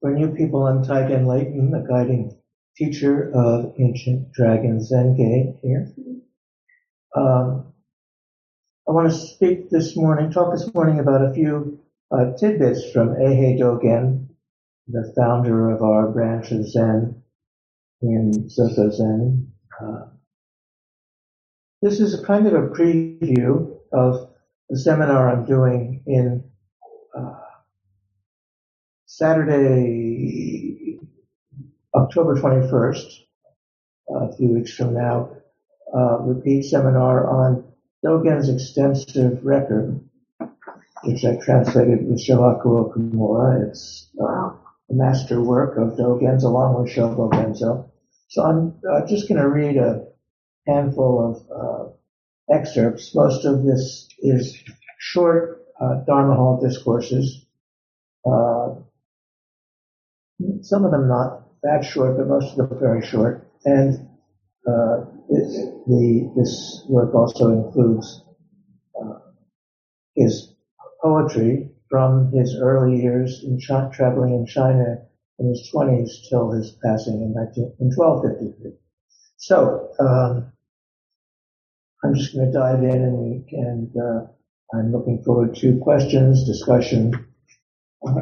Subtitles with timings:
[0.00, 2.34] For new people, I'm Taigen Leighton, the guiding
[2.74, 5.92] teacher of Ancient Dragon Zen Gate here.
[7.14, 7.74] Um,
[8.88, 13.10] I want to speak this morning, talk this morning about a few uh, tidbits from
[13.10, 14.28] Eihei Dogen,
[14.88, 17.22] the founder of our branch of Zen
[18.00, 19.52] in Soto Zen.
[19.82, 20.06] Uh,
[21.82, 24.30] this is a kind of a preview of
[24.70, 26.49] the seminar I'm doing in
[29.12, 31.00] Saturday,
[31.92, 33.24] October 21st,
[34.08, 35.30] a few weeks from now,
[35.92, 37.64] uh, repeat seminar on
[38.06, 40.00] Dogen's extensive record,
[41.02, 43.68] which I translated with Shohaku Okumura.
[43.68, 47.90] It's uh, a master work of Dogen's along with Shobogenzo.
[48.28, 50.06] So I'm uh, just going to read a
[50.68, 53.12] handful of uh, excerpts.
[53.12, 54.56] Most of this is
[55.00, 57.44] short uh, Dharma Hall discourses.
[60.62, 63.50] Some of them not that short, but most of them very short.
[63.64, 64.08] And
[64.66, 68.24] uh, the, this work also includes
[69.00, 69.18] uh,
[70.14, 70.54] his
[71.02, 74.98] poetry from his early years in traveling in China
[75.38, 78.72] in his 20s till his passing in, 19, in 1253.
[79.38, 80.52] So um,
[82.04, 84.26] I'm just going to dive in and, and uh,
[84.74, 87.26] I'm looking forward to questions, discussion,
[88.06, 88.20] uh,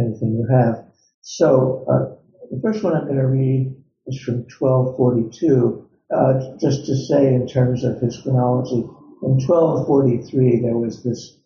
[0.00, 0.87] anything you have.
[1.30, 2.16] So uh,
[2.50, 3.76] the first one I'm going to read
[4.06, 5.86] is from 1242.
[6.10, 8.80] Uh, just to say in terms of his chronology,
[9.22, 11.36] in 1243 there was this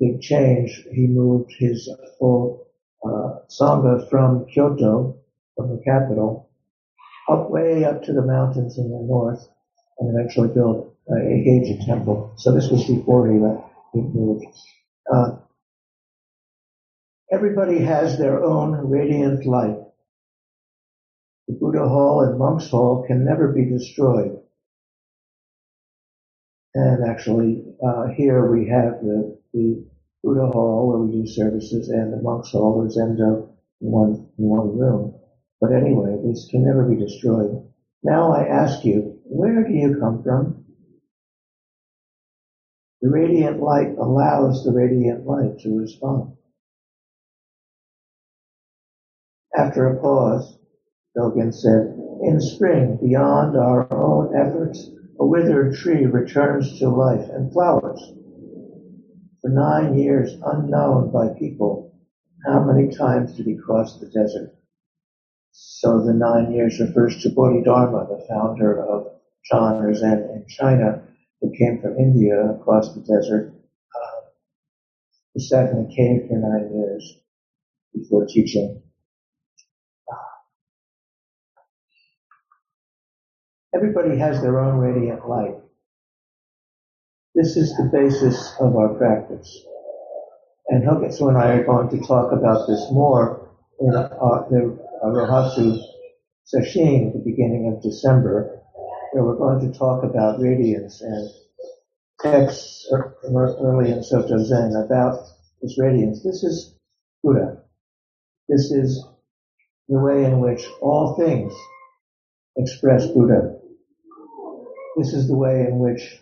[0.00, 0.84] big change.
[0.92, 1.88] He moved his
[2.18, 2.66] full
[3.06, 5.16] uh, sangha from Kyoto,
[5.54, 6.50] from the capital,
[7.28, 9.48] up way up to the mountains in the north,
[10.00, 12.32] and eventually built Eiheiji temple.
[12.38, 13.72] So this was before he left.
[13.92, 14.46] He moved.
[15.14, 15.36] Uh,
[17.32, 19.76] everybody has their own radiant light.
[21.48, 24.38] The Buddha Hall and Monk's Hall can never be destroyed.
[26.74, 29.84] And actually, uh, here we have the, the
[30.24, 33.48] Buddha Hall where we do services and the Monk's Hall where Zendo
[33.82, 35.14] in one, in one room.
[35.60, 37.62] But anyway, this can never be destroyed.
[38.02, 40.64] Now I ask you, where do you come from?
[43.02, 46.32] The radiant light allows the radiant light to respond.
[49.56, 50.58] After a pause,
[51.16, 57.50] Dogen said, in spring, beyond our own efforts, a withered tree returns to life and
[57.50, 57.98] flowers.
[59.40, 61.94] For nine years, unknown by people,
[62.44, 64.54] how many times did he cross the desert?
[65.52, 69.06] So the nine years refers to Bodhidharma, the founder of
[69.44, 71.02] Chan or Zen in China,
[71.40, 73.54] who came from India across the desert.
[73.94, 74.20] Uh,
[75.32, 77.20] he sat in a cave for nine years
[77.94, 78.82] before teaching.
[83.74, 85.56] Everybody has their own radiant light.
[87.34, 89.64] This is the basis of our practice.
[90.68, 93.50] And Hogetsu and I are going to talk about this more
[93.80, 94.08] in uh,
[94.50, 95.78] the uh, Rohatsu
[96.46, 98.60] Sesshin at the beginning of December
[99.12, 101.30] where we're going to talk about radiance and
[102.20, 105.20] texts early in Soto Zen about
[105.62, 106.22] this radiance.
[106.22, 106.74] This is
[107.22, 107.62] Buddha.
[108.48, 109.04] This is
[109.88, 111.52] the way in which all things
[112.56, 113.55] express Buddha.
[114.96, 116.18] This is the way in which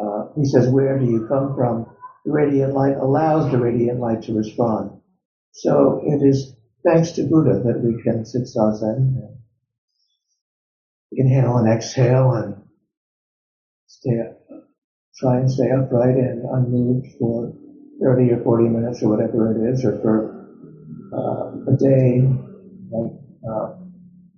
[0.00, 1.86] uh, he says, where do you come from?
[2.24, 5.02] The radiant light allows the radiant light to respond.
[5.52, 9.36] So it is thanks to Buddha that we can sit zazen and
[11.12, 12.56] inhale and exhale and
[13.86, 14.18] stay
[15.18, 17.52] try and stay upright and unmoved for
[18.02, 20.46] 30 or 40 minutes or whatever it is, or for
[21.12, 22.26] uh, a day
[22.90, 23.12] like
[23.48, 23.74] uh,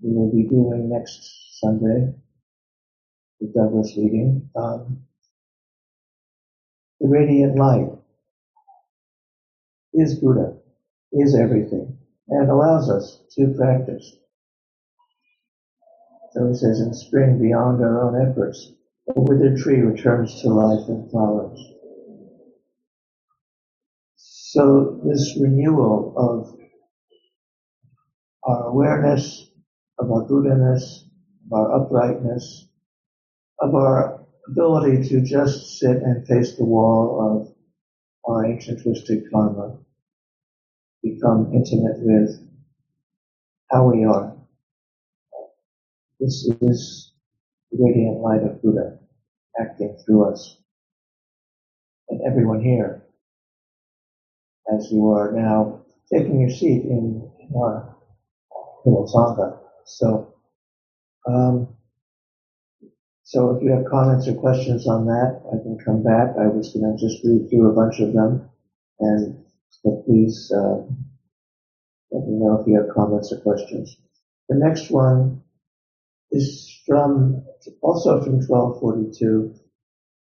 [0.03, 2.13] we will be doing next Sunday
[3.41, 5.03] with Douglas reading, Um,
[7.01, 7.91] the radiant light
[9.95, 10.59] is Buddha,
[11.13, 11.99] is everything,
[12.29, 14.17] and allows us to practice.
[16.33, 18.73] So he says, in spring, beyond our own efforts,
[19.17, 21.61] a withered tree returns to life and flowers.
[24.17, 26.59] So this renewal of
[28.45, 29.51] our awareness
[29.99, 31.05] of our Buddha-ness,
[31.47, 32.69] of our uprightness,
[33.61, 39.79] of our ability to just sit and face the wall of our ancient twisted karma,
[41.03, 42.31] become intimate with
[43.71, 44.37] how we are.
[46.21, 47.13] This is
[47.73, 48.99] the radiant light of Buddha
[49.61, 50.59] acting through us.
[52.11, 53.05] And everyone here,
[54.75, 55.83] as you are now
[56.13, 57.97] taking your seat in, our
[58.85, 59.59] little Sangha.
[59.87, 60.35] So,
[61.29, 61.76] um,
[63.27, 66.37] so if you have comments or questions on that, I can come back.
[66.39, 68.49] I was going to just read through a bunch of them,
[69.01, 70.77] and so please uh,
[72.13, 73.97] let me know if you have comments or questions.
[74.49, 75.43] The next one
[76.31, 77.45] is from
[77.83, 79.55] also from 1242,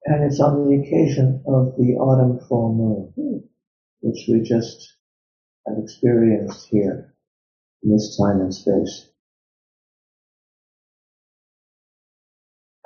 [0.07, 3.45] and it's on the occasion of the autumn full moon,
[4.01, 4.97] which we just
[5.69, 7.15] have experienced here
[7.83, 9.11] in this time and space.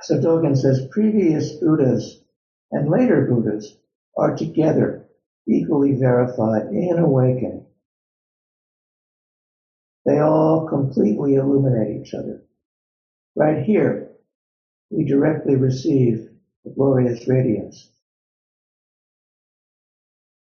[0.09, 2.23] So Dogen says previous Buddhas
[2.73, 3.77] and later Buddhas
[4.17, 5.07] are together
[5.47, 7.67] equally verified and awakened.
[10.07, 12.43] They all completely illuminate each other.
[13.37, 14.13] Right here,
[14.89, 16.31] we directly receive
[16.65, 17.91] the glorious radiance.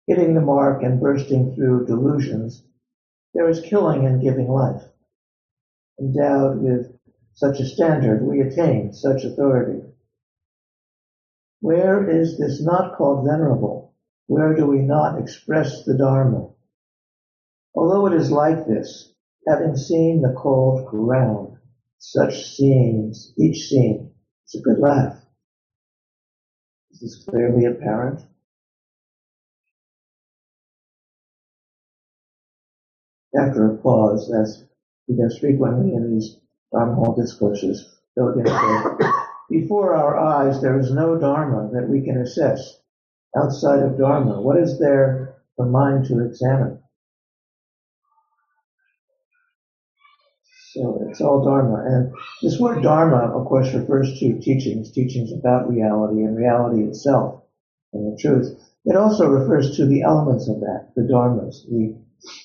[0.06, 2.62] Hitting the mark and bursting through delusions,
[3.34, 4.84] there is killing and giving life.
[5.98, 6.97] Endowed with
[7.38, 9.80] such a standard, we attain such authority.
[11.60, 13.94] Where is this not called venerable?
[14.26, 16.48] Where do we not express the Dharma?
[17.76, 19.12] Although it is like this,
[19.46, 21.58] having seen the cold ground,
[21.98, 24.10] such scenes, each scene
[24.44, 25.24] is a good laugh.
[26.90, 28.20] Is this clearly apparent?
[33.38, 34.64] After a pause, as
[35.06, 36.40] he does frequently in these
[36.72, 37.98] Dharma discourses,
[39.50, 42.80] before our eyes there is no Dharma that we can assess.
[43.36, 46.80] Outside of Dharma, what is there for mind to examine?
[50.72, 51.84] So it's all Dharma.
[51.86, 52.12] And
[52.42, 57.42] this word Dharma, of course, refers to teachings, teachings about reality and reality itself
[57.92, 58.58] and the truth.
[58.84, 61.96] It also refers to the elements of that, the Dharmas, the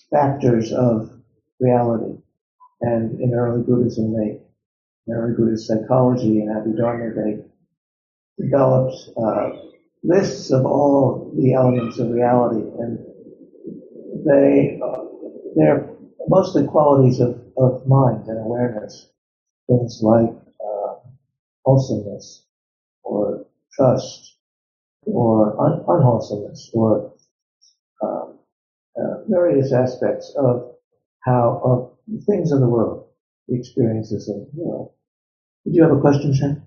[0.10, 1.12] factors of
[1.60, 2.23] reality.
[2.84, 4.42] And in early Buddhism, they,
[5.08, 7.44] in early Buddhist psychology and Abhidharma, they
[8.44, 9.52] developed uh,
[10.04, 13.00] lists of all the elements of reality, and
[14.26, 15.04] they uh,
[15.56, 15.90] they're
[16.28, 19.10] mostly qualities of of mind and awareness,
[19.68, 20.32] things like
[20.66, 20.96] uh,
[21.66, 22.46] wholesomeness
[23.04, 24.38] or trust
[25.06, 27.14] or un- unwholesomeness or
[28.04, 28.40] um,
[28.98, 30.76] uh, various aspects of
[31.26, 31.93] how of
[32.26, 33.08] things in the world,
[33.48, 34.92] the experiences of the world.
[35.66, 36.64] Did you have a question, Shen?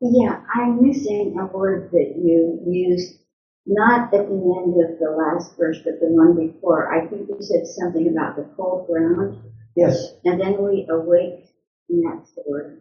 [0.00, 3.18] Yeah, I'm missing a word that you used,
[3.66, 6.92] not at the end of the last verse, but the one before.
[6.92, 9.38] I think you said something about the cold ground.
[9.74, 10.12] Yes.
[10.24, 11.46] And then we awake,
[11.88, 12.80] and that's the word.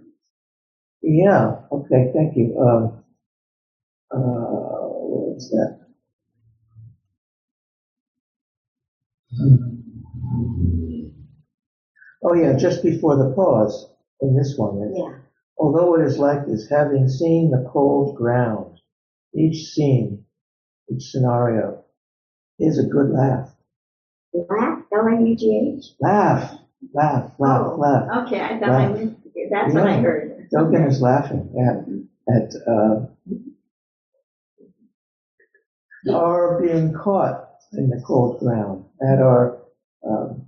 [1.02, 1.62] Yeah.
[1.72, 2.12] Okay.
[2.14, 2.58] Thank you.
[2.60, 3.04] Um,
[4.12, 5.80] uh, what is that?
[12.28, 13.88] Oh yeah, just before the pause
[14.22, 14.94] in this one.
[14.96, 15.20] Yeah.
[15.60, 18.80] Although it is like this, having seen the cold ground,
[19.36, 20.26] each scene,
[20.92, 21.84] each scenario
[22.60, 23.52] is a good laugh.
[24.34, 24.80] Laugh?
[24.92, 25.86] L-A-U-G-H?
[26.02, 26.60] Laugh.
[26.94, 28.26] Laugh, laugh, oh, laugh.
[28.26, 28.92] Okay, I thought laugh.
[28.92, 29.50] I missed it.
[29.52, 29.80] That's yeah.
[29.80, 30.50] what I heard.
[30.54, 33.06] Dogen is laughing at, at uh,
[36.14, 39.60] our being caught in the cold ground, at our,
[40.08, 40.48] um,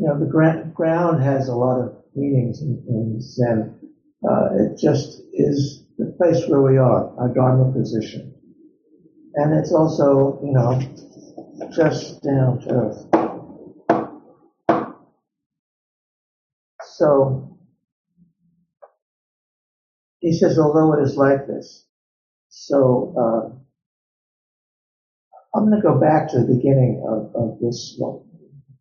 [0.00, 3.78] you know, the gra- ground has a lot of meanings in, in Zen.
[4.26, 8.34] Uh, it just is the place where we are, our Dharma position.
[9.34, 10.80] And it's also, you know,
[11.70, 13.06] just down to earth.
[16.82, 17.58] So
[20.20, 21.84] he says, although it is like this.
[22.48, 23.50] So uh,
[25.54, 28.24] I'm going to go back to the beginning of, of this, well,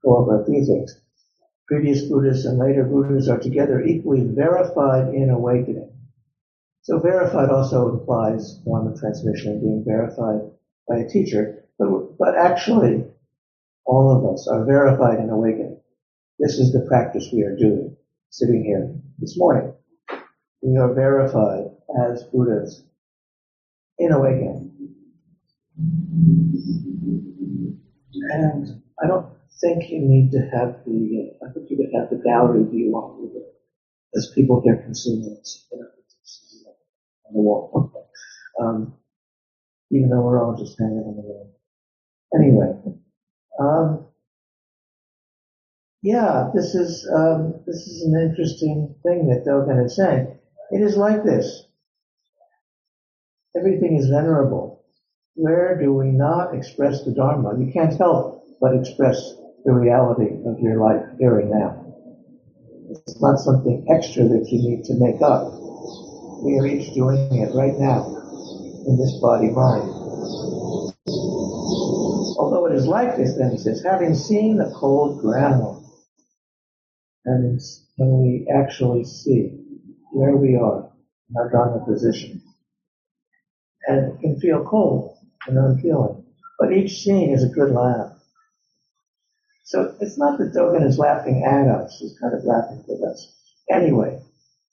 [0.04, 0.96] go over a few things.
[1.70, 5.92] Previous Buddhists and later Buddhists are together equally verified in awakening.
[6.82, 10.50] So verified also implies form of transmission being verified
[10.88, 13.06] by a teacher, but, but actually
[13.86, 15.80] all of us are verified in awakening.
[16.40, 17.96] This is the practice we are doing
[18.32, 19.72] sitting here this morning.
[20.64, 21.66] We are verified
[22.10, 22.84] as Buddhas
[24.00, 24.72] in awakening.
[28.32, 32.10] And I don't think you need to have the, uh, I think you could have
[32.10, 33.44] the gallery view on it
[34.16, 35.80] as people get consumers you
[37.28, 37.92] on the wall.
[38.60, 38.94] Um,
[39.92, 41.52] even though we're all just hanging on the wall.
[42.36, 42.74] Anyway,
[43.60, 44.06] um,
[46.02, 50.28] yeah, this is um, this is an interesting thing that Dogen is saying.
[50.72, 51.64] It is like this.
[53.56, 54.84] Everything is venerable.
[55.36, 57.58] Where do we not express the Dharma?
[57.58, 59.34] You can't help but express
[59.66, 61.86] the reality of your life here and now.
[62.90, 65.52] It's not something extra that you need to make up.
[66.44, 68.06] We are each doing it right now
[68.88, 69.90] in this body mind.
[72.40, 75.86] Although it is like this, then he says, having seen the cold ground,
[77.26, 77.60] and
[77.98, 79.52] when we actually see
[80.12, 80.90] where we are
[81.30, 82.42] in our Dharma position,
[83.88, 86.24] and it can feel cold and unfeeling,
[86.58, 88.19] but each scene is a good laugh.
[89.70, 93.32] So it's not that Dogen is laughing at us, he's kind of laughing with us.
[93.70, 94.20] Anyway,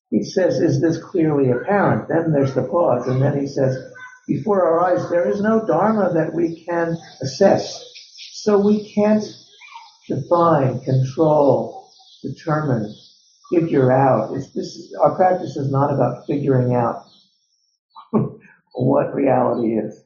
[0.08, 2.08] he says, is this clearly apparent?
[2.08, 3.76] Then there's the pause, and then he says,
[4.26, 7.84] before our eyes, there is no Dharma that we can assess.
[8.36, 9.22] So we can't
[10.08, 11.90] define, control,
[12.22, 12.90] determine,
[13.52, 14.34] figure out.
[14.34, 17.04] It's, this is, our practice is not about figuring out
[18.72, 20.02] what reality is.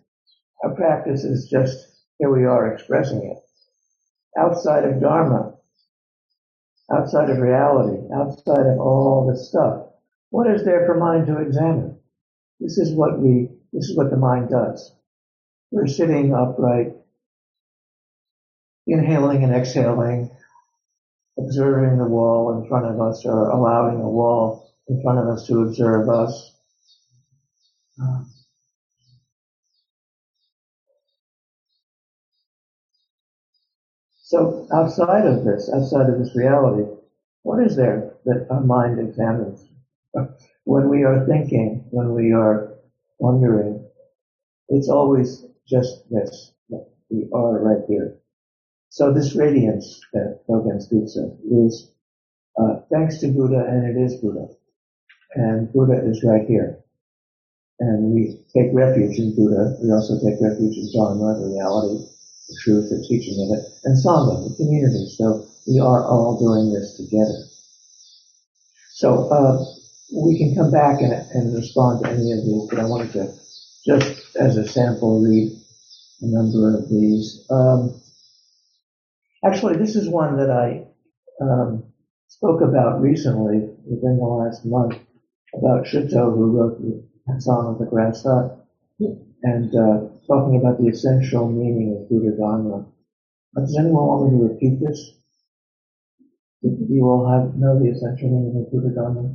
[0.65, 1.79] Our practice is just,
[2.19, 3.41] here we are expressing it
[4.39, 5.55] outside of Dharma,
[6.93, 9.87] outside of reality, outside of all this stuff.
[10.31, 11.99] What is there for mind to examine?
[12.61, 14.93] This is what we, this is what the mind does.
[15.71, 16.93] We're sitting upright,
[18.87, 20.31] inhaling and exhaling,
[21.39, 25.47] observing the wall in front of us or allowing the wall in front of us
[25.47, 26.53] to observe us.
[34.31, 36.89] So outside of this, outside of this reality,
[37.43, 39.67] what is there that our mind examines?
[40.65, 42.79] When we are thinking, when we are
[43.19, 43.91] wondering,
[44.69, 46.53] it's always just this.
[47.11, 48.21] We are right here.
[48.91, 51.91] So this radiance that Dogen of is
[52.57, 54.47] uh, thanks to Buddha, and it is Buddha.
[55.35, 56.79] And Buddha is right here.
[57.81, 59.77] And we take refuge in Buddha.
[59.83, 62.10] We also take refuge in Dharma, the reality
[62.51, 65.07] the truth, the teaching of it, and Sangha, the community.
[65.17, 67.47] So we are all doing this together.
[68.95, 69.65] So uh,
[70.13, 73.33] we can come back and, and respond to any of these, but I wanted to
[73.87, 75.53] just as a sample read
[76.21, 77.47] a number of these.
[77.51, 78.01] Um,
[79.45, 80.85] actually, this is one that I
[81.43, 81.85] um,
[82.29, 84.99] spoke about recently within the last month
[85.55, 88.67] about Shitou, who wrote the Song of the Grass Hut
[89.43, 92.87] and uh, talking about the essential meaning of Buddha Dharma.
[93.55, 95.13] Does anyone want me to repeat this?
[96.63, 99.35] You all have know the essential meaning of Buddha Dharma?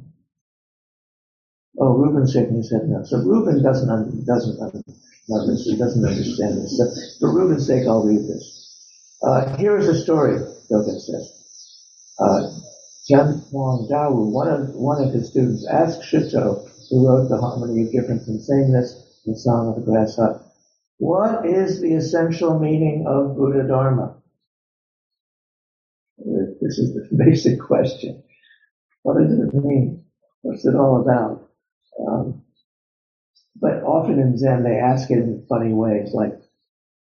[1.80, 3.04] Oh, Reuben shaking his head no.
[3.04, 5.65] So Reuben doesn't doesn't know this.
[5.65, 6.77] He doesn't understand this.
[6.77, 6.86] So
[7.20, 8.65] for Reuben's sake, I'll read this.
[9.22, 10.38] Uh, here is a story.
[10.72, 11.32] Dogen says.
[12.20, 12.42] Uh,
[13.10, 18.27] Dawu, one of one of his students, asked Shitou, who wrote the Harmony of Difference
[18.27, 20.42] and Sameness, the Song of the Grass Hut.
[20.98, 24.16] What is the essential meaning of Buddha Dharma?
[26.18, 28.24] This is the basic question.
[29.04, 30.06] What does it mean?
[30.42, 31.50] What's it all about?
[32.00, 32.44] Um,
[33.60, 36.34] but often in Zen they ask it in funny ways, like,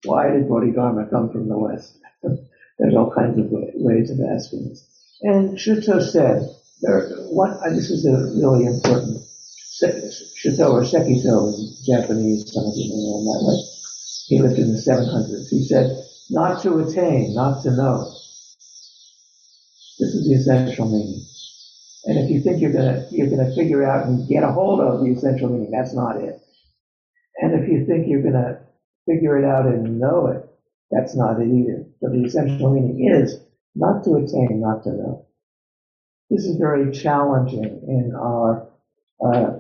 [0.06, 2.00] why did Bodhidharma come from the West?
[2.80, 4.86] There's all kinds of ways of asking this.
[5.22, 6.48] And Shitou said,
[6.82, 8.06] there, what, this is
[8.42, 9.29] really important
[9.82, 13.60] Shitou or Sekito in Japanese, some of you may know that, way.
[14.28, 15.50] He lived in the 700s.
[15.50, 18.06] He said, not to attain, not to know.
[20.00, 21.26] This is the essential meaning.
[22.06, 25.02] And if you think you're gonna, you're gonna figure out and get a hold of
[25.02, 26.40] the essential meaning, that's not it.
[27.38, 28.62] And if you think you're gonna
[29.06, 30.46] figure it out and know it,
[30.92, 31.86] that's not it either.
[32.00, 33.40] So the essential meaning is
[33.76, 35.28] not to attain, not to know.
[36.30, 38.70] This is very challenging in our
[39.24, 39.59] uh,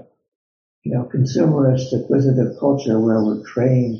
[0.83, 3.99] you know, consumerist, acquisitive culture where we're trained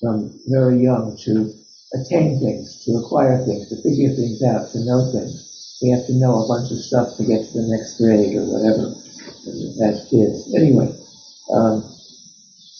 [0.00, 1.52] from very young to
[1.94, 5.78] attain things, to acquire things, to figure things out, to know things.
[5.82, 8.44] We have to know a bunch of stuff to get to the next grade or
[8.48, 8.96] whatever
[9.84, 10.54] as kids.
[10.56, 10.88] Anyway,
[11.52, 11.84] um,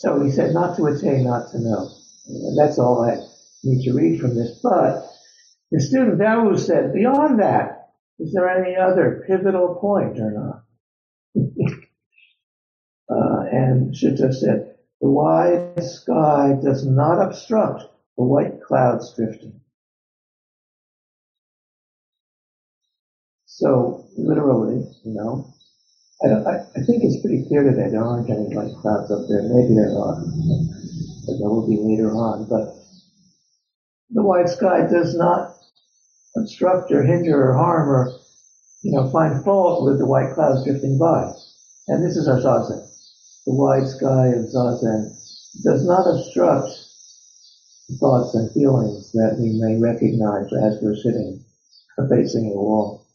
[0.00, 1.90] so he said not to attain, not to know.
[2.26, 3.20] And that's all I
[3.62, 4.58] need to read from this.
[4.62, 5.06] But
[5.70, 10.65] the student Dawu said, beyond that, is there any other pivotal point or not?
[13.56, 17.84] And Shitou said, the wide sky does not obstruct
[18.18, 19.60] the white clouds drifting.
[23.46, 25.48] So literally, you know,
[26.22, 29.48] I, I, I think it's pretty clear today there aren't any white clouds up there.
[29.48, 30.20] Maybe there are,
[31.24, 32.46] but there will be later on.
[32.46, 32.76] But
[34.10, 35.56] the white sky does not
[36.36, 38.12] obstruct or hinder or harm or,
[38.82, 41.32] you know, find fault with the white clouds drifting by.
[41.88, 42.86] And this is our zazen.
[43.46, 45.14] The wide sky of zazen
[45.62, 46.68] does not obstruct
[48.00, 51.44] thoughts and feelings that we may recognize as we're sitting
[52.10, 53.06] facing the wall.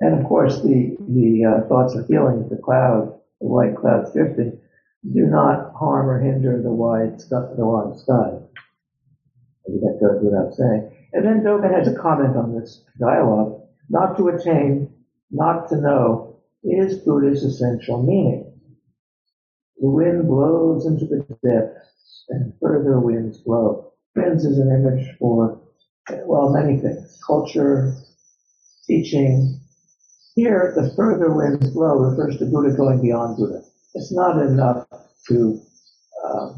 [0.00, 4.58] And of course, the, the uh, thoughts and feelings, the cloud, the white clouds drifting,
[5.14, 7.48] do not harm or hinder the wide sky.
[7.56, 8.38] The wide sky.
[9.66, 10.90] That goes without saying.
[11.12, 13.62] And then Dogen has a comment on this dialogue.
[13.88, 14.92] Not to attain,
[15.30, 18.45] not to know, is Buddha's essential meaning.
[19.78, 23.92] The wind blows into the depths, and further winds blow.
[24.14, 25.60] Winds is an image for,
[26.24, 27.20] well, many things.
[27.26, 27.94] Culture,
[28.86, 29.60] teaching,
[30.36, 33.62] here, the further winds blow refers to Buddha going beyond Buddha.
[33.94, 34.86] It's not enough
[35.28, 35.60] to
[36.22, 36.52] uh,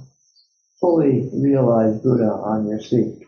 [0.81, 3.23] fully realize Buddha on your seat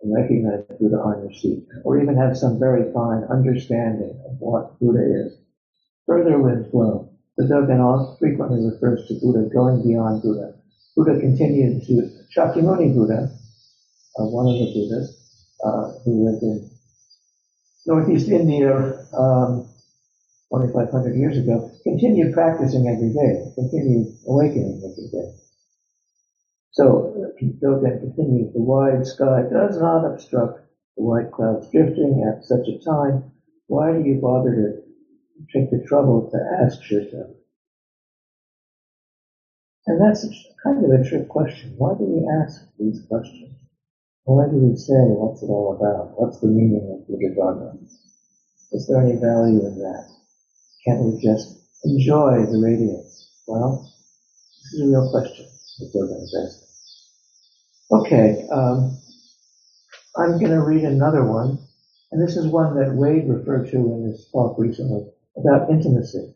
[0.00, 4.78] and recognize Buddha on your seat, or even have some very fine understanding of what
[4.78, 5.36] Buddha is.
[6.06, 7.05] Further winds blow.
[7.36, 10.54] The Dogen also frequently refers to Buddha going beyond Buddha.
[10.96, 13.28] Buddha continued to Shakyamuni Buddha,
[14.18, 15.12] uh, one of the Buddhas,
[15.62, 16.70] uh, who lived in
[17.86, 18.72] Northeast India
[19.12, 19.68] um,
[20.50, 25.32] 2,500 years ago, continued practicing every day, continued awakening every day.
[26.70, 30.60] So Dogen continues, the wide sky does not obstruct
[30.96, 33.30] the white clouds drifting at such a time.
[33.66, 34.85] Why do you bother to
[35.52, 37.30] take the trouble to ask yourself?
[39.86, 40.26] And that's
[40.64, 41.74] kind of a trick question.
[41.76, 43.54] Why do we ask these questions?
[44.24, 46.18] Why do we say, what's it all about?
[46.18, 47.74] What's the meaning of Buddha Dharma?
[48.72, 50.10] Is there any value in that?
[50.84, 53.30] Can't we just enjoy the radiance?
[53.46, 53.88] Well,
[54.64, 55.46] this is a real question
[55.78, 56.58] that we're going to ask.
[57.92, 58.98] Okay, um,
[60.16, 61.58] I'm going to read another one,
[62.10, 65.06] and this is one that Wade referred to in his talk recently
[65.36, 66.34] about intimacy.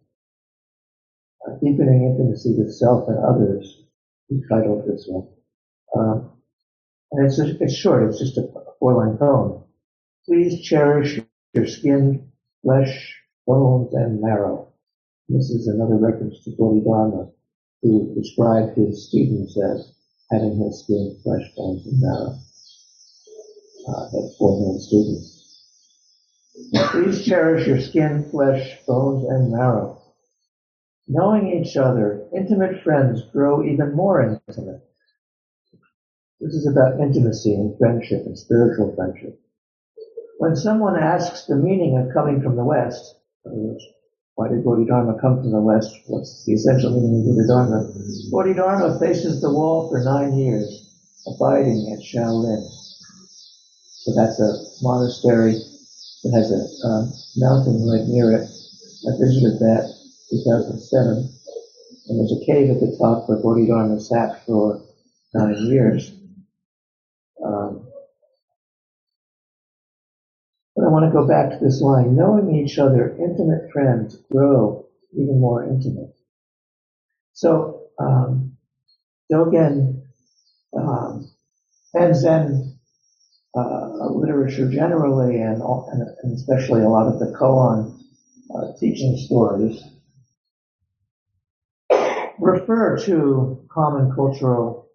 [1.46, 3.82] Uh, deepening intimacy with self and others,
[4.28, 5.28] he titled this one.
[5.96, 6.30] Um,
[7.12, 8.46] and it's, it's short, it's just a
[8.78, 9.64] four-line poem.
[10.26, 11.18] Please cherish
[11.54, 12.30] your skin,
[12.62, 14.68] flesh, bones, and marrow.
[15.28, 17.30] This is another reference to Bodhidharma,
[17.82, 19.94] who described his students as
[20.30, 22.38] having his skin, flesh, bones, and marrow.
[23.88, 25.39] Uh, that's four known students.
[26.92, 30.00] Please cherish your skin, flesh, bones, and marrow.
[31.08, 34.82] Knowing each other, intimate friends grow even more intimate.
[36.40, 39.40] This is about intimacy and friendship and spiritual friendship.
[40.38, 43.16] When someone asks the meaning of coming from the West,
[44.34, 45.94] why did Bodhidharma come from the West?
[46.06, 47.92] What's the essential meaning of Bodhidharma?
[48.30, 50.96] Bodhidharma faces the wall for nine years,
[51.26, 52.66] abiding at Shaolin.
[54.02, 55.60] So that's a monastery
[56.24, 58.44] that has a um, mountain right near it.
[58.44, 59.88] I visited that
[60.30, 61.30] 2007,
[62.08, 64.82] and there's a cave at the top where Bodhidharma sat for
[65.34, 66.12] nine years.
[67.44, 67.86] Um,
[70.76, 72.16] but I want to go back to this line.
[72.16, 76.14] Knowing each other, intimate friends grow even more intimate.
[77.32, 78.56] So, um,
[79.32, 80.02] Dogen,
[80.76, 81.30] um,
[81.94, 82.69] and Zen
[83.54, 87.98] uh, literature generally, and, and, especially a lot of the koan
[88.54, 89.82] uh, teaching stories,
[92.38, 94.88] refer to common cultural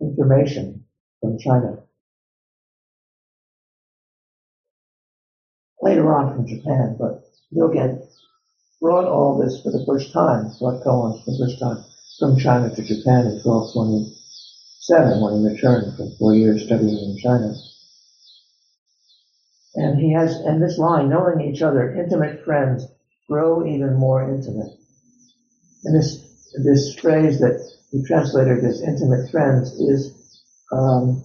[0.00, 0.84] information
[1.20, 1.78] from China.
[5.82, 8.06] Later on from Japan, but Dogen
[8.80, 11.84] brought all this for the first time, brought koans for the first time
[12.18, 13.40] from China to Japan in
[14.88, 17.52] 1227 when he returned from four years studying in China.
[19.74, 22.86] And he has, and this line, knowing each other, intimate friends
[23.28, 24.72] grow even more intimate.
[25.84, 30.14] And this, this phrase that he translated as intimate friends is
[30.72, 31.22] um,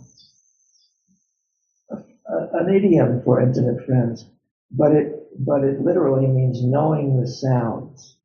[1.91, 1.95] a,
[2.59, 4.25] an idiom for intimate friends,
[4.71, 8.17] but it but it literally means knowing the sounds.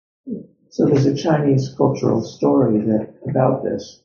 [0.71, 4.01] So there's a Chinese cultural story that about this.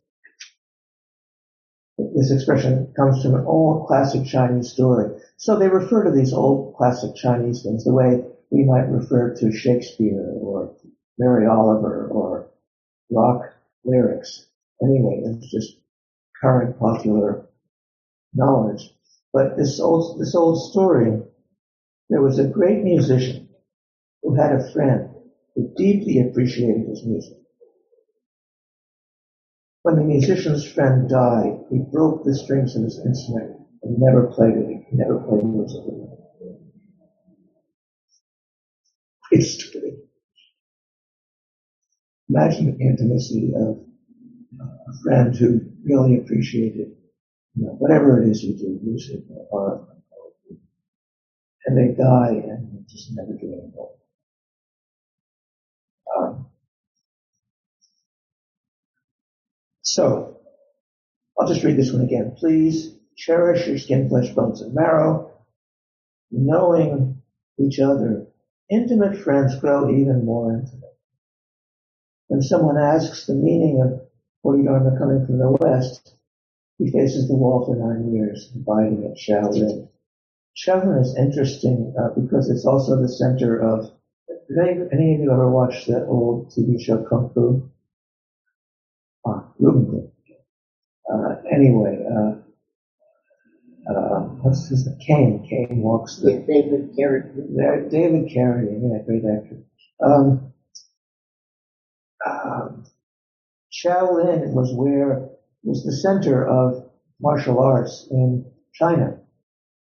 [1.98, 5.22] This expression comes from an old classic Chinese story.
[5.38, 9.52] So they refer to these old classic Chinese things the way we might refer to
[9.52, 10.76] Shakespeare or
[11.20, 12.50] Mary Oliver or
[13.12, 13.44] rock
[13.86, 14.48] lyrics.
[14.84, 15.78] Anyway, it's just
[16.42, 17.48] current popular
[18.34, 18.92] knowledge.
[19.34, 21.22] But this old, this old story
[22.10, 23.50] There was a great musician
[24.24, 25.10] who had a friend
[25.56, 27.38] who deeply appreciated his music.
[29.86, 34.56] When the musician's friend died, he broke the strings of his instrument and never played
[34.58, 34.84] it.
[34.90, 36.08] He never played music again.
[39.42, 39.98] Story.
[42.30, 43.78] Imagine the intimacy of
[44.88, 46.90] a friend who really appreciated
[47.56, 50.58] you know, whatever it is you do, music or art, or poetry,
[51.68, 53.92] and they die and just never do anymore.
[56.18, 56.46] Um,
[59.96, 60.42] so,
[61.40, 62.36] I'll just read this one again.
[62.38, 65.32] Please cherish your skin, flesh, bones, and marrow.
[66.30, 67.22] Knowing
[67.58, 68.28] each other,
[68.70, 70.98] intimate friends grow even more intimate.
[72.28, 74.02] When someone asks the meaning of
[74.44, 76.14] Bodhidharma coming from the West,
[76.78, 79.88] he faces the wall for nine years, abiding at Shaolin.
[80.58, 83.92] Shaolin is interesting uh, because it's also the center of.
[84.28, 87.72] Did any, of you ever watch the old TV show Kung Fu?
[89.26, 89.46] Ah,
[91.12, 92.36] uh, anyway, uh,
[93.92, 94.98] uh, what's his name?
[95.00, 95.48] Caine.
[95.50, 96.32] Caine walks the.
[96.34, 97.92] Yeah, David Carradine.
[97.92, 99.64] David Carradine, yeah, great actor.
[100.04, 100.54] Um,
[102.26, 102.86] um,
[103.74, 105.30] Shaolin was where
[105.64, 106.90] was the center of
[107.22, 109.20] martial arts in China,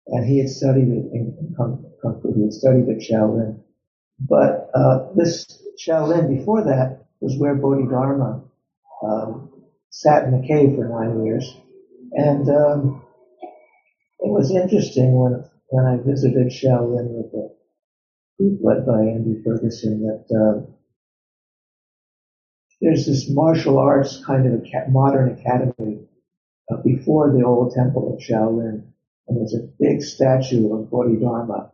[0.08, 2.34] and he had studied it in, in Kung, Kung Fu.
[2.34, 3.60] He had studied at Shaolin,
[4.20, 5.46] but uh, this
[5.84, 8.42] Shaolin before that was where Bodhidharma
[9.02, 9.50] um,
[9.90, 11.56] sat in the cave for nine years,
[12.12, 13.02] and um,
[14.20, 17.48] it was interesting when when I visited Shaolin with a
[18.38, 20.34] group led by Andy Ferguson that.
[20.34, 20.74] Um,
[22.80, 26.08] there's this martial arts kind of a modern academy
[26.70, 28.84] uh, before the old temple of Shaolin,
[29.28, 31.72] and there's a big statue of Bodhidharma,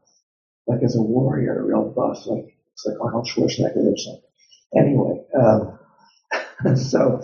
[0.67, 4.23] like as a warrior, a real bust, like it's like Arnold Schwarzenegger or something.
[4.77, 5.79] Anyway, um,
[6.77, 7.23] so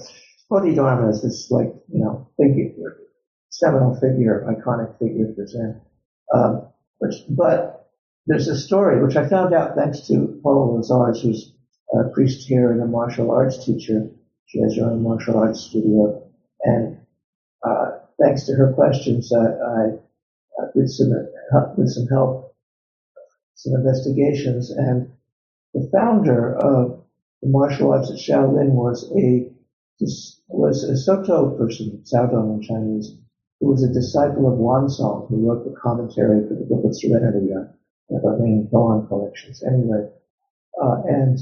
[0.48, 2.96] Bodhidharma is this like you know figure,
[3.50, 5.80] seminal figure, iconic figure for Zen.
[6.34, 6.68] Um,
[6.98, 7.90] which, but
[8.26, 11.52] there's a story which I found out thanks to Paula Lazars, who's
[11.92, 14.08] a priest here and a martial arts teacher.
[14.46, 16.30] She has her own martial arts studio.
[16.62, 16.98] And
[17.66, 21.10] uh, thanks to her questions, uh, I uh, did some
[21.76, 22.54] did some help,
[23.54, 25.12] some investigations, and
[25.74, 27.01] the founder of
[27.42, 29.50] the martial arts at Shaolin was a
[30.48, 33.16] was a Soto person, Dong in Chinese,
[33.60, 37.52] who was a disciple of Wansong, who wrote the commentary for the Book of Serenity,
[38.08, 39.62] the main koan collections.
[39.62, 40.08] Anyway,
[40.80, 41.38] uh, and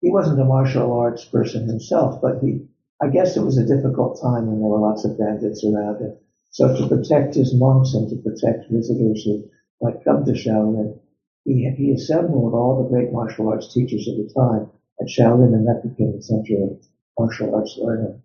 [0.00, 2.60] he wasn't a martial arts person himself, but he,
[3.00, 6.12] I guess it was a difficult time and there were lots of bandits around him.
[6.50, 9.44] So to protect his monks and to protect visitors who
[9.80, 10.98] might come to Shaolin,
[11.44, 14.68] he, he assembled all the great martial arts teachers of the time
[15.00, 16.78] at Shaolin and that became the center of
[17.18, 18.22] martial arts learning.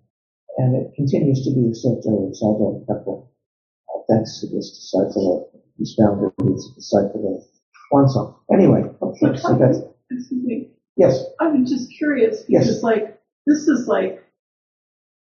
[0.58, 3.32] And it continues to be the center of Shaolin Temple,
[3.94, 7.44] uh, thanks to this disciple of, who's founder, who's a disciple of
[7.94, 8.36] Wansong.
[8.54, 9.80] Anyway, okay, so that's,
[10.12, 10.70] Excuse me.
[10.98, 11.24] yes.
[11.40, 12.66] I'm just curious Yes.
[12.66, 14.24] because like this is like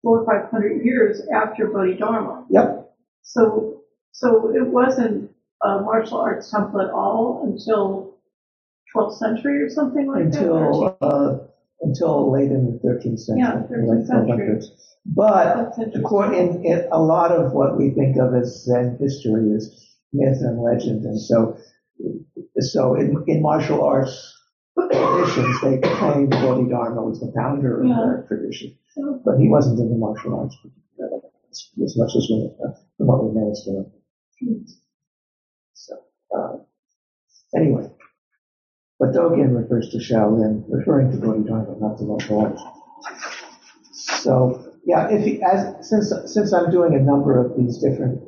[0.01, 2.45] four or five hundred years after Bodhidharma.
[2.49, 2.93] Yep.
[3.23, 5.31] So so it wasn't
[5.63, 8.12] a martial arts temple at all until
[8.95, 10.41] 12th century or something like that.
[10.41, 11.37] until uh,
[11.81, 14.55] until late in the 13th century, Yeah, 13th century.
[14.55, 14.65] 1200s.
[15.05, 15.55] But that.
[15.65, 16.01] That's interesting.
[16.01, 20.37] according, in, in a lot of what we think of as Zen history is myth
[20.41, 21.57] and legend, and so
[22.59, 24.31] so in, in martial arts
[24.77, 27.95] traditions, they claim Bodhidharma was the founder of Yeah.
[28.05, 28.75] their tradition,
[29.25, 30.55] but he wasn't in the martial arts
[31.83, 33.53] as, much as we, uh, from what we know.
[33.53, 33.91] So
[36.35, 36.57] uh,
[37.55, 37.89] anyway.
[39.03, 42.55] But Dogen refers to Shaolin, referring to Bodhidharma, not to martial.
[43.91, 48.23] So, yeah, if you, as, since, since I'm doing a number of these different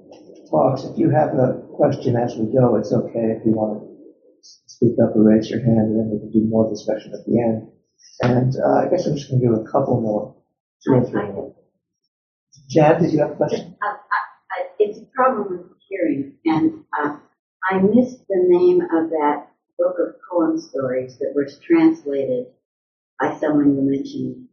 [0.51, 4.51] talks, if you have a question as we go, it's okay if you want to
[4.67, 7.39] speak up or raise your hand, and then we can do more discussion at the
[7.39, 7.71] end.
[8.19, 10.35] And uh, I guess I'm just going to do a couple more,
[10.83, 11.55] two or three more.
[12.67, 13.77] Jan, did you have a question?
[13.81, 17.15] Uh, I, I, it's a problem with hearing, and uh,
[17.71, 22.47] I missed the name of that book of koan stories that was translated
[23.19, 24.47] by someone you mentioned.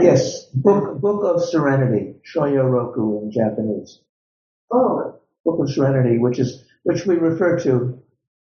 [0.00, 4.00] Yes, Book, Book of Serenity, Shoyo Roku in Japanese.
[4.72, 8.02] Oh, Book of Serenity, which is, which we refer to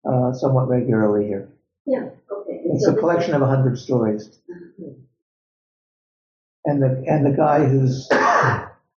[0.08, 1.50] uh, somewhat regularly here.
[1.88, 2.62] yeah, okay.
[2.66, 4.38] It's So a collection of a hundred stories.
[6.66, 8.08] And the, and the guy whose,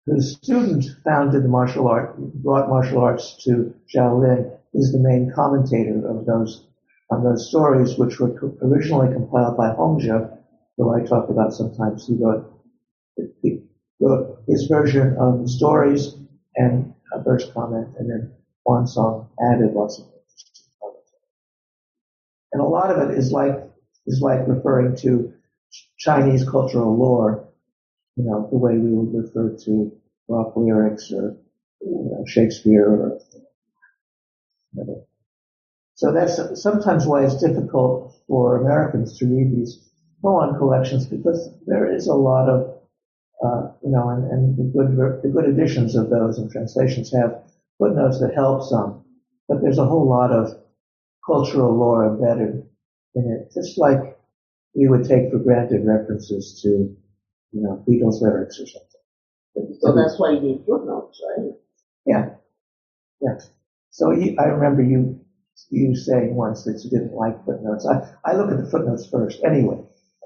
[0.05, 6.05] whose student founded the martial art, brought martial arts to Shaolin is the main commentator
[6.05, 6.65] of those
[7.19, 10.37] those stories, which were originally compiled by Hongzhi,
[10.77, 12.07] who I talk about sometimes.
[12.07, 12.51] He wrote,
[13.99, 16.15] wrote his version of the stories
[16.55, 18.31] and a verse comment, and then
[18.65, 20.05] Wansong added lots of
[22.53, 23.55] and a lot of it is like
[24.07, 25.33] is like referring to
[25.97, 27.47] Chinese cultural lore,
[28.15, 29.91] you know, the way we would refer to
[30.27, 31.37] rock lyrics or
[31.81, 33.19] you know, Shakespeare or
[34.73, 35.01] whatever.
[35.95, 39.79] So that's sometimes why it's difficult for Americans to read these
[40.21, 42.61] poem collections because there is a lot of,
[43.43, 47.43] uh, you know, and, and the good the good editions of those and translations have
[47.77, 49.03] footnotes that help some,
[49.47, 50.49] but there's a whole lot of
[51.25, 52.63] cultural lore embedded
[53.15, 54.17] in it, just like
[54.75, 56.69] we would take for granted references to,
[57.51, 59.77] you know, Beatles lyrics or something.
[59.81, 61.51] So that's why you need footnotes, right?
[62.05, 62.29] Yeah.
[63.21, 63.37] Yeah.
[63.91, 65.20] So you, I remember you
[65.69, 67.87] you saying once that you didn't like footnotes.
[67.87, 69.43] I, I look at the footnotes first.
[69.43, 69.77] Anyway.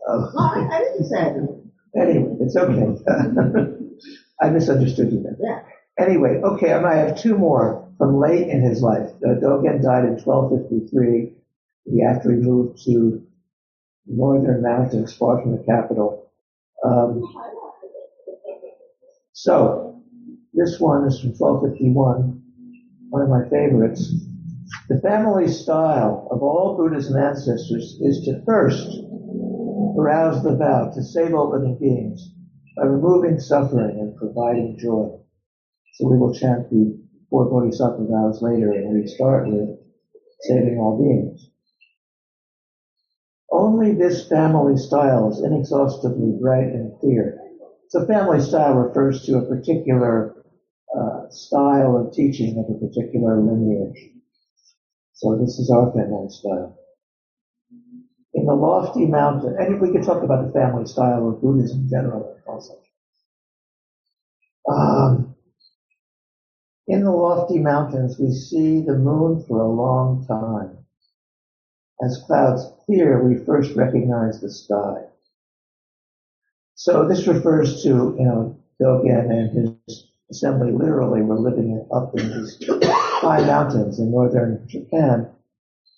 [0.08, 1.72] Uh, no, I, I, didn't say I didn't.
[1.96, 2.96] Anyway, it's okay.
[4.42, 5.38] I misunderstood you then.
[5.40, 5.62] Yeah.
[5.98, 9.10] Anyway, okay, and I have two more from late in his life.
[9.24, 11.34] Uh, Dogen died in 1253
[12.10, 13.26] after he moved to
[14.06, 16.30] northern mountains far from the capital.
[16.84, 17.24] Um,
[19.32, 20.04] so,
[20.54, 22.42] this one is from 1251,
[23.10, 24.14] one of my favorites.
[24.88, 28.88] The family style of all Buddhist ancestors is to first
[29.98, 32.30] arouse the vow to save all living beings
[32.78, 35.10] by removing suffering and providing joy.
[35.94, 37.00] So we will chant the
[37.32, 39.70] four bodhisattva vows later and we start with
[40.42, 41.50] saving all beings.
[43.52, 47.40] Only this family style is inexhaustibly bright and clear.
[47.90, 50.36] So family style refers to a particular
[50.96, 54.15] uh, style of teaching of a particular lineage.
[55.16, 56.78] So this is our family style.
[58.34, 62.36] In the lofty mountain, and we could talk about the family style of Buddhism generally
[62.46, 62.74] also.
[64.70, 65.36] Um,
[66.88, 70.78] in the lofty mountains, we see the moon for a long time.
[72.04, 75.06] As clouds clear, we first recognize the sky.
[76.76, 82.28] So this refers to, you know, Dogen and his assembly literally were living up in
[82.30, 82.58] these
[83.26, 85.32] high mountains in northern Japan.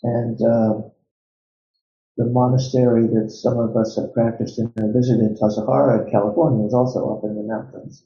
[0.04, 0.82] And uh,
[2.16, 6.74] the monastery that some of us have practiced in and visited, in Tassajara, California, is
[6.74, 8.04] also up in the mountains.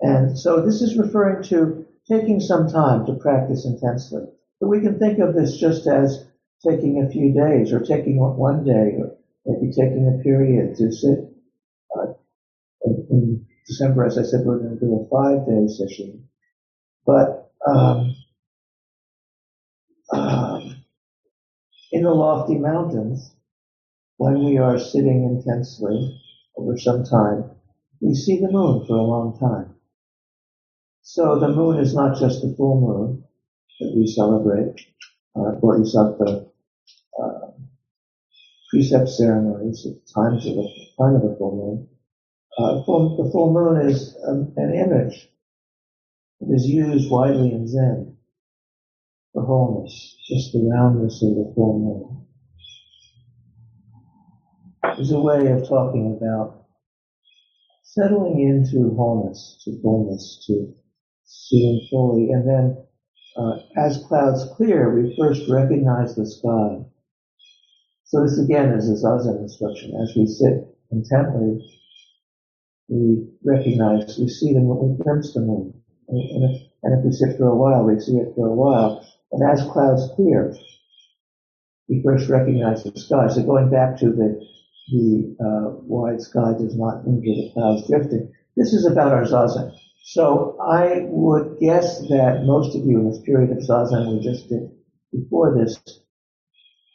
[0.00, 4.24] And so this is referring to taking some time to practice intensely.
[4.60, 6.26] But we can think of this just as
[6.66, 11.30] taking a few days or taking one day or maybe taking a period to sit.
[11.96, 12.12] Uh,
[12.84, 16.28] in, December, as I said, we're going to do a five day session.
[17.06, 18.16] But um, um,
[21.92, 23.34] in the lofty mountains,
[24.16, 26.18] when we are sitting intensely
[26.56, 27.50] over some time,
[28.00, 29.74] we see the moon for a long time.
[31.02, 33.24] So the moon is not just the full moon
[33.78, 34.80] that we celebrate,
[35.36, 36.46] our Bodhisattva
[37.22, 37.50] uh,
[38.70, 41.88] precept ceremonies at times of the time of the full moon.
[42.58, 45.28] Uh, full, the full moon is um, an image.
[46.40, 48.11] It is used widely in Zen
[49.32, 52.18] for wholeness, just the roundness of the full moon.
[54.98, 56.66] Is a way of talking about
[57.82, 60.74] settling into wholeness, to fullness, to
[61.24, 62.76] seeing fully, and then
[63.36, 66.84] uh, as clouds clear, we first recognize the sky.
[68.04, 69.94] So this again is a zazen instruction.
[70.02, 71.64] As we sit intently,
[72.88, 75.72] we recognize, we see the moon, we glimpse the moon.
[76.08, 79.06] And if, and if we sit for a while, we see it for a while.
[79.32, 80.54] And as clouds clear,
[81.88, 83.28] we first recognize the sky.
[83.28, 84.46] So going back to the,
[84.88, 88.32] the uh, wide sky does not injure the clouds drifting.
[88.56, 89.74] This is about our zazen.
[90.04, 94.48] So I would guess that most of you in this period of zazen we just
[94.48, 94.70] did
[95.12, 95.80] before this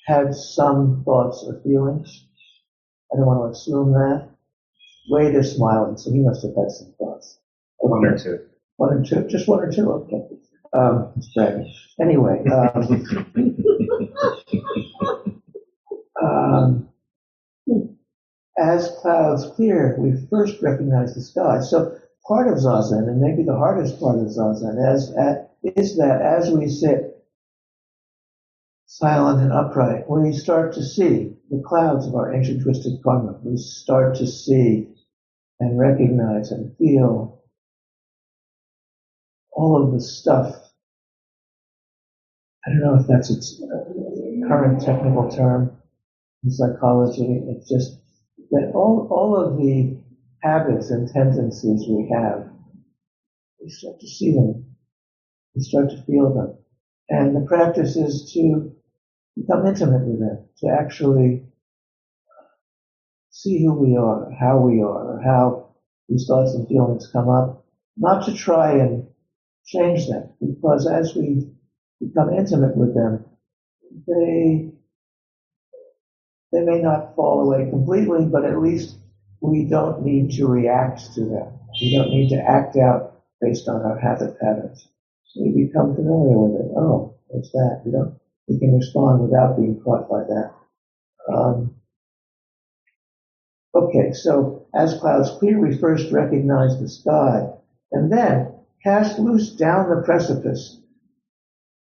[0.05, 2.25] had some thoughts or feelings.
[3.11, 4.29] I don't want to assume that.
[5.09, 7.39] Wade is smiling, so he must have had some thoughts.
[7.81, 7.89] Okay.
[7.89, 8.39] One or two.
[8.75, 9.89] One or two, just one or two.
[9.89, 10.36] Okay.
[10.73, 11.13] Um.
[11.99, 13.05] Anyway, um,
[16.21, 16.89] um,
[18.57, 21.59] as clouds clear, we first recognize the sky.
[21.61, 25.13] So part of zazen, and maybe the hardest part of zazen, as,
[25.63, 27.23] is that as we sit
[28.85, 33.39] silent and upright, we start to see the clouds of our ancient twisted karma.
[33.43, 34.87] We start to see
[35.59, 37.43] and recognize and feel
[39.57, 40.55] all of the stuff
[42.67, 43.61] I don't know if that's its
[44.49, 45.77] current technical term
[46.43, 47.41] in psychology.
[47.47, 47.97] It's just
[48.51, 49.97] that all, all of the
[50.43, 52.49] habits and tendencies we have,
[53.61, 54.75] we start to see them.
[55.55, 56.57] We start to feel them.
[57.09, 58.73] And the practice is to
[59.37, 61.45] become intimate with them, to actually
[63.29, 65.69] see who we are, how we are, how
[66.09, 67.65] these thoughts and feelings come up,
[67.95, 69.07] not to try and
[69.67, 71.51] change them, because as we
[71.99, 73.25] become intimate with them,
[74.07, 74.71] they
[76.51, 78.97] they may not fall away completely, but at least
[79.41, 81.59] we don't need to react to them.
[81.81, 84.87] We don't need to act out based on our habit patterns.
[85.35, 86.71] We become familiar with it.
[86.75, 87.81] Oh, what's that?
[87.85, 88.17] We don't.
[88.47, 90.53] We can respond without being caught by that.
[91.31, 91.75] Um,
[93.75, 97.49] okay, so as clouds clear, we first recognize the sky,
[97.91, 100.79] and then cast loose down the precipice,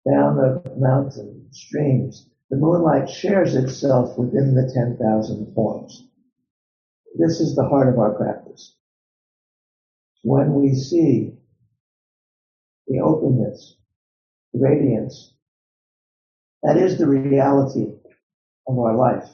[0.09, 2.29] down the mountain streams.
[2.51, 6.07] The moonlight shares itself within the 10,000 forms.
[7.19, 8.77] This is the heart of our practice.
[10.23, 11.35] When we see
[12.87, 13.77] the openness,
[14.53, 15.33] the radiance,
[16.63, 17.95] that is the reality
[18.69, 19.29] of our life,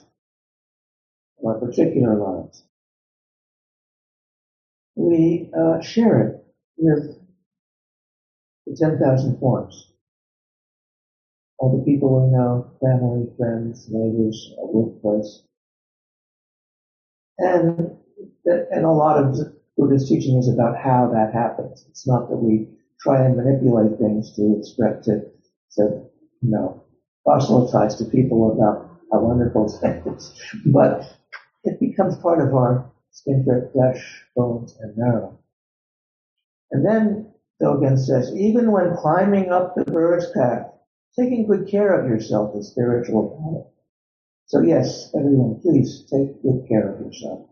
[1.38, 2.64] of our particular lives.
[4.94, 6.44] We uh, share it
[6.76, 7.17] with
[8.68, 9.92] the 10,000 forms.
[11.58, 15.42] All the people we know, family, friends, neighbors, workplace.
[17.38, 17.96] And,
[18.46, 19.36] and a lot of
[19.76, 21.86] Buddhist teaching is about how that happens.
[21.88, 22.68] It's not that we
[23.00, 25.20] try and manipulate things to express to,
[25.76, 26.02] to
[26.42, 26.82] you know,
[27.24, 29.66] proselytize to people about how wonderful
[30.16, 30.32] is.
[30.66, 31.16] But
[31.64, 35.38] it becomes part of our skin, flesh, bones, and marrow.
[36.70, 40.66] And then Dogen says, even when climbing up the bird's path,
[41.18, 43.66] taking good care of yourself is spiritual power.
[44.46, 47.48] So yes, everyone, please take good care of yourself.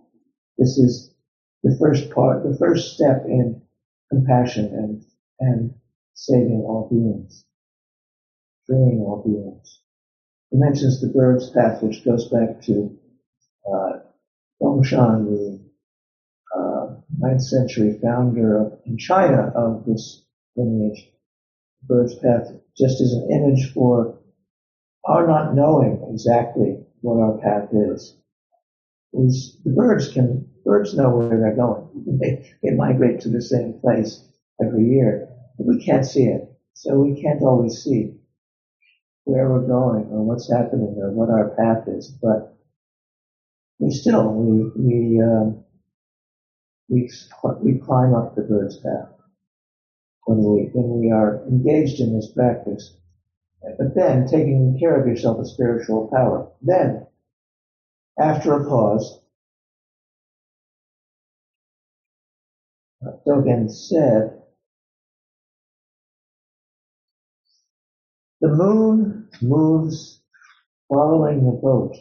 [0.59, 1.14] This is
[1.62, 3.62] the first part, the first step in
[4.11, 5.05] compassion and,
[5.40, 5.75] and
[6.14, 7.45] saving all beings,
[8.66, 9.81] freeing all beings.
[10.51, 12.97] He mentions the bird's path, which goes back to
[13.71, 13.92] uh,
[14.62, 15.65] Dongshan, the
[17.19, 20.23] ninth century founder of, in China of this
[20.57, 21.09] lineage,
[21.88, 24.19] bird's path, just as an image for
[25.05, 28.14] our not knowing exactly what our path is.
[29.14, 31.87] is the birds can birds know where they're going.
[32.21, 34.21] They, they migrate to the same place
[34.62, 36.42] every year, but we can't see it,
[36.75, 38.12] so we can't always see
[39.25, 42.09] where we're going or what's happening or what our path is.
[42.23, 42.57] But
[43.79, 45.57] we still we we um,
[46.88, 47.11] we
[47.62, 49.09] we climb up the bird's path
[50.25, 52.96] when we when we are engaged in this practice.
[53.79, 56.53] But then taking care of yourself with spiritual power.
[56.62, 57.07] Then,
[58.18, 59.20] after a pause,
[63.27, 64.42] Dogen said,
[68.40, 70.20] the moon moves
[70.88, 71.96] following the boat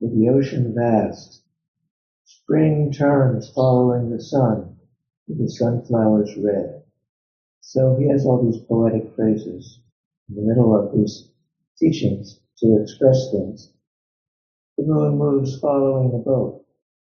[0.00, 1.41] with the ocean vast.
[2.40, 4.76] Spring turns following the sun
[5.28, 6.82] the sunflowers red.
[7.60, 9.80] So he has all these poetic phrases
[10.28, 11.30] in the middle of his
[11.78, 13.72] teachings to express things.
[14.76, 16.64] The moon moves following the boat.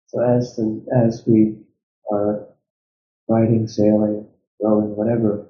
[0.08, 1.58] So as the, as we
[2.10, 2.48] are
[3.28, 4.28] riding, sailing,
[4.60, 5.48] rowing, whatever,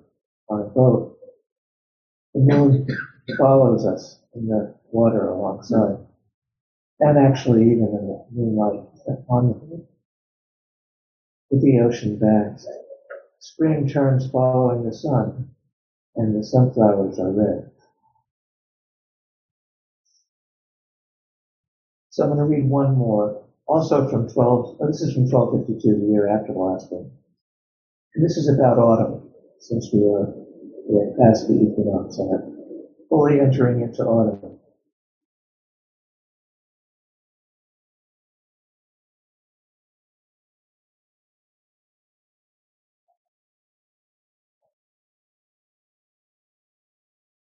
[0.48, 1.18] on a boat,
[2.34, 2.86] the moon
[3.36, 5.98] follows us in the water alongside.
[7.00, 8.95] And actually even in the moonlight
[11.50, 12.68] With the ocean vast.
[13.38, 15.48] Spring turns following the sun,
[16.16, 17.70] and the sunflowers are red.
[22.10, 26.00] So I'm going to read one more, also from 12, oh, this is from 1252,
[26.00, 27.10] the year after the last one.
[28.14, 29.30] And this is about autumn,
[29.60, 30.34] since we are
[30.88, 32.56] we're past the equinox and
[33.08, 34.55] fully entering into autumn.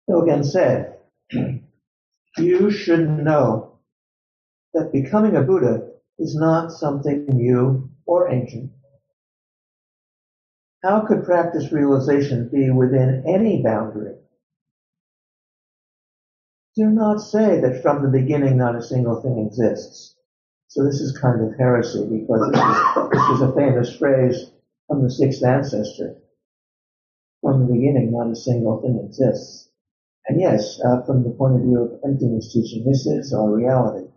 [0.09, 0.99] Dogen said,
[2.37, 3.79] you should know
[4.75, 5.89] that becoming a Buddha
[6.19, 8.71] is not something new or ancient.
[10.83, 14.17] How could practice realization be within any boundary?
[16.77, 20.17] Do not say that from the beginning not a single thing exists.
[20.69, 22.51] So this is kind of heresy because
[23.13, 24.51] this is a famous phrase
[24.89, 26.17] from the sixth ancestor.
[27.41, 29.71] From the beginning not a single thing exists.
[30.35, 34.09] And yes, uh, from the point of view of emptiness teaching, this is our reality.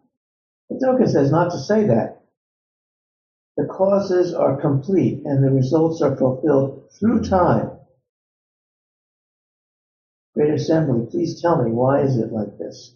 [0.68, 2.24] But Dogen says not to say that.
[3.56, 7.70] The causes are complete and the results are fulfilled through time.
[10.34, 12.96] Great Assembly, please tell me, why is it like this?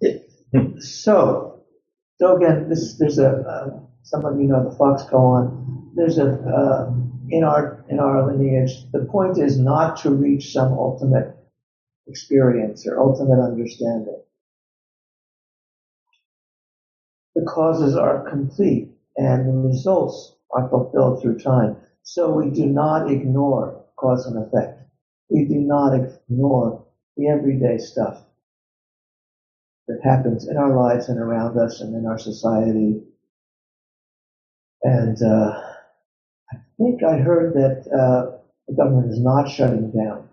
[0.78, 1.64] so,
[2.22, 5.90] Dogen, this, there's a, uh, some of you know the Fox koan.
[5.94, 6.90] There's a, uh,
[7.28, 11.36] in our, in our lineage, the point is not to reach some ultimate
[12.06, 14.20] experience or ultimate understanding.
[17.34, 21.76] The causes are complete and the results are fulfilled through time.
[22.02, 24.82] So we do not ignore cause and effect.
[25.30, 26.84] We do not ignore
[27.16, 28.22] the everyday stuff
[29.88, 33.02] that happens in our lives and around us and in our society.
[34.82, 35.62] And uh,
[36.52, 38.38] I think I heard that uh,
[38.68, 40.28] the government is not shutting down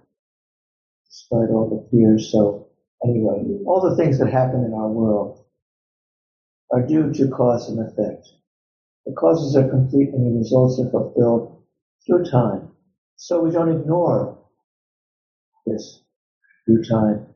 [1.09, 2.31] despite all the fears.
[2.31, 2.67] So
[3.03, 5.45] anyway, all the things that happen in our world
[6.71, 8.27] are due to cause and effect.
[9.05, 11.63] The causes are complete and the results are fulfilled
[12.05, 12.71] through time.
[13.15, 14.37] So we don't ignore
[15.65, 16.03] this
[16.65, 17.27] through time.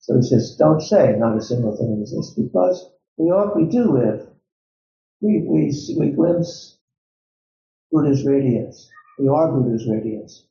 [0.00, 3.92] So he says, don't say not a single thing exists because we are, we do
[3.92, 4.28] live.
[5.20, 6.78] We, we, we glimpse
[7.92, 8.88] Buddha's radiance.
[9.18, 10.47] We are Buddha's radiance.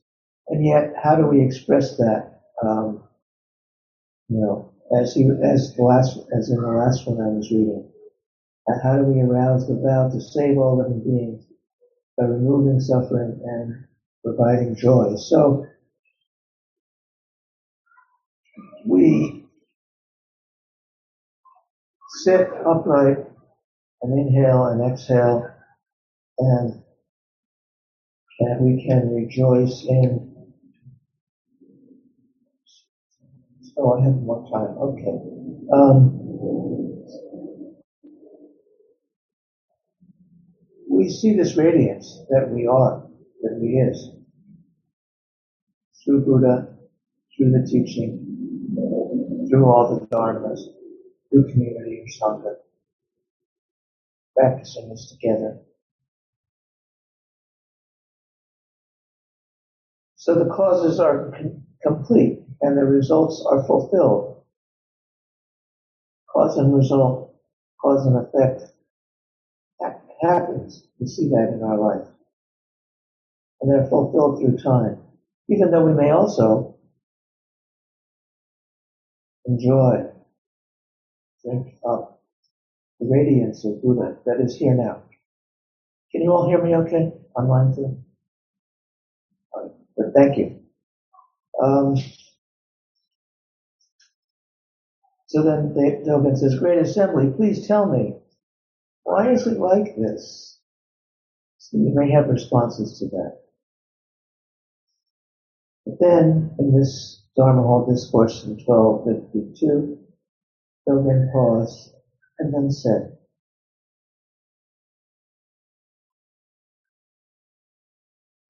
[0.48, 2.40] And yet, how do we express that?
[2.64, 3.02] Um,
[4.28, 7.90] you know, as he, as the last, as in the last one I was reading,
[8.82, 11.44] how do we arouse the vow to save all living beings
[12.16, 13.84] by removing suffering and
[14.24, 15.14] providing joy?
[15.16, 15.66] So,
[18.86, 19.44] we
[22.24, 23.18] sit upright
[24.02, 25.48] and inhale and exhale
[26.38, 26.82] and
[28.40, 30.27] and we can rejoice in
[33.78, 34.76] Oh, I have more time.
[34.78, 35.18] Okay.
[35.72, 36.18] Um,
[40.90, 43.06] we see this radiance that we are,
[43.42, 44.10] that we is,
[46.04, 46.76] through Buddha,
[47.36, 50.60] through the teaching, through all the dharmas,
[51.30, 52.54] through community or sangha,
[54.36, 55.60] practicing this together.
[60.16, 64.36] So the causes are com- complete and the results are fulfilled.
[66.32, 67.34] Cause and result,
[67.80, 68.72] cause and effect
[70.20, 70.82] happens.
[70.98, 72.06] We see that in our life.
[73.60, 74.98] And they're fulfilled through time.
[75.48, 76.74] Even though we may also
[79.46, 80.04] enjoy,
[81.44, 82.20] drink up
[83.00, 85.02] the radiance of Buddha that is here now.
[86.12, 87.12] Can you all hear me okay?
[87.36, 87.96] Online too?
[89.54, 89.70] Right.
[89.96, 90.60] But thank you.
[91.62, 91.94] Um,
[95.28, 95.74] so then
[96.06, 98.14] Dogen says, Great Assembly, please tell me,
[99.04, 100.58] why is it like this?
[101.58, 103.38] So you may have responses to that.
[105.84, 109.98] But then, in this Dharma Hall discourse in 1252,
[110.88, 111.92] Dogen paused
[112.38, 113.18] and then said,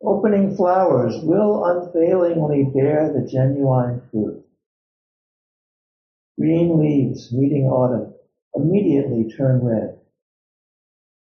[0.00, 4.47] Opening flowers will unfailingly bear the genuine fruit.
[6.38, 8.14] Green leaves meeting autumn
[8.54, 9.98] immediately turn red.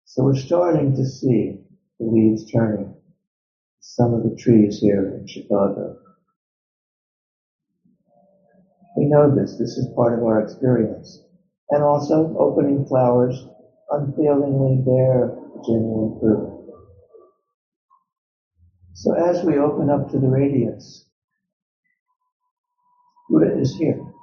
[0.07, 1.61] So we're starting to see
[2.01, 2.97] the leaves turning.
[3.79, 5.97] Some of the trees here in Chicago.
[8.97, 9.57] We know this.
[9.57, 11.23] This is part of our experience.
[11.71, 13.47] And also opening flowers
[13.91, 16.75] unfailingly bear genuine fruit.
[18.95, 21.07] So as we open up to the radiance,
[23.29, 24.14] Buddha is here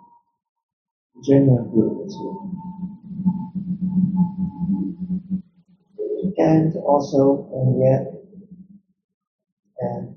[1.26, 2.16] goodness.
[6.38, 8.14] And also, uh, and yet,
[9.80, 10.16] and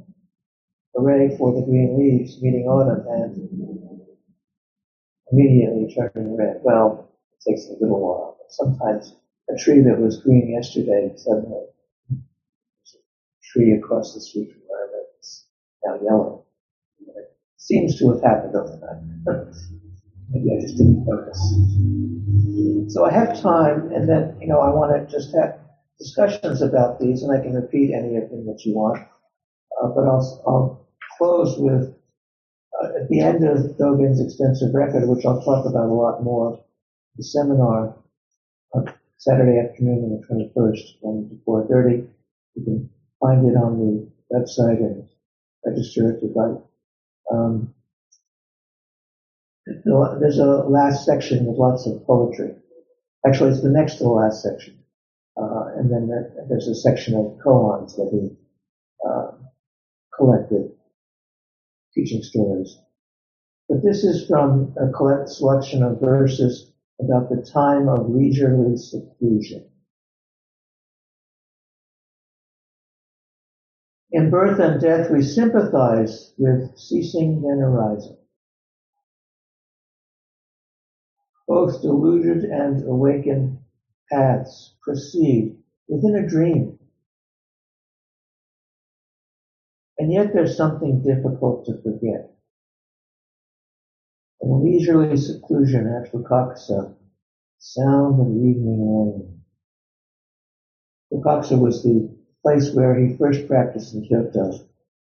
[0.95, 3.49] hooray for the green leaves meeting autumn and
[5.33, 6.61] immediately turning red.
[6.63, 8.39] Well, it takes a little while.
[8.49, 9.17] Sometimes
[9.51, 14.93] a tree that was green yesterday suddenly a tree across the street from where I
[14.93, 15.47] live is
[15.85, 16.45] now yellow.
[17.01, 19.55] It seems to have happened overnight.
[20.31, 21.39] Maybe I just didn't focus.
[22.93, 25.59] So I have time, and then, you know, I want to just have
[25.99, 29.01] discussions about these, and I can repeat any of them that you want.
[29.83, 31.95] Uh, but I'll, I'll close with,
[32.81, 36.65] uh, at the end of Dogen's extensive record, which I'll talk about a lot more,
[37.17, 37.97] the seminar
[38.75, 42.09] on Saturday afternoon on the 21st from 4.30.
[42.57, 45.09] You can find it on the website and
[45.65, 46.61] register if you'd like.
[47.33, 47.75] Um,
[50.21, 52.55] there's a last section with lots of poetry.
[53.27, 54.75] Actually, it's the next to the last section.
[55.37, 58.33] Uh, and then there- there's a section of koans that he
[59.07, 59.29] uh,
[60.17, 60.69] collected,
[61.95, 62.79] teaching stories.
[63.69, 66.67] But this is from a collect selection of verses
[67.01, 69.63] about the time of leisurely seclusion.
[74.13, 78.17] In birth and death, we sympathize with ceasing then arising.
[81.47, 83.59] Both deluded and awakened
[84.11, 85.57] paths proceed
[85.89, 86.79] within a dream.
[89.99, 92.31] And yet there's something difficult to forget.
[94.41, 96.95] In leisurely seclusion at Fukakusa,
[97.59, 99.41] sound of evening rain.
[101.13, 102.11] Fukakusa was the
[102.43, 104.53] place where he first practiced in Kyoto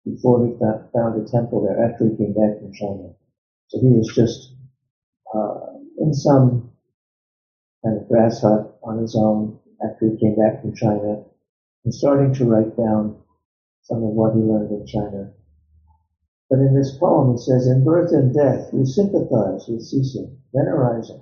[0.05, 3.09] before he found a temple there after he came back from China.
[3.67, 4.53] So he was just
[5.33, 5.64] uh,
[5.99, 6.71] in some
[7.85, 11.23] kind of grass hut on his own after he came back from China
[11.85, 13.15] and starting to write down
[13.83, 15.31] some of what he learned in China.
[16.49, 20.67] But in this poem it says, in birth and death we sympathize with ceasing, then
[20.67, 21.21] arising.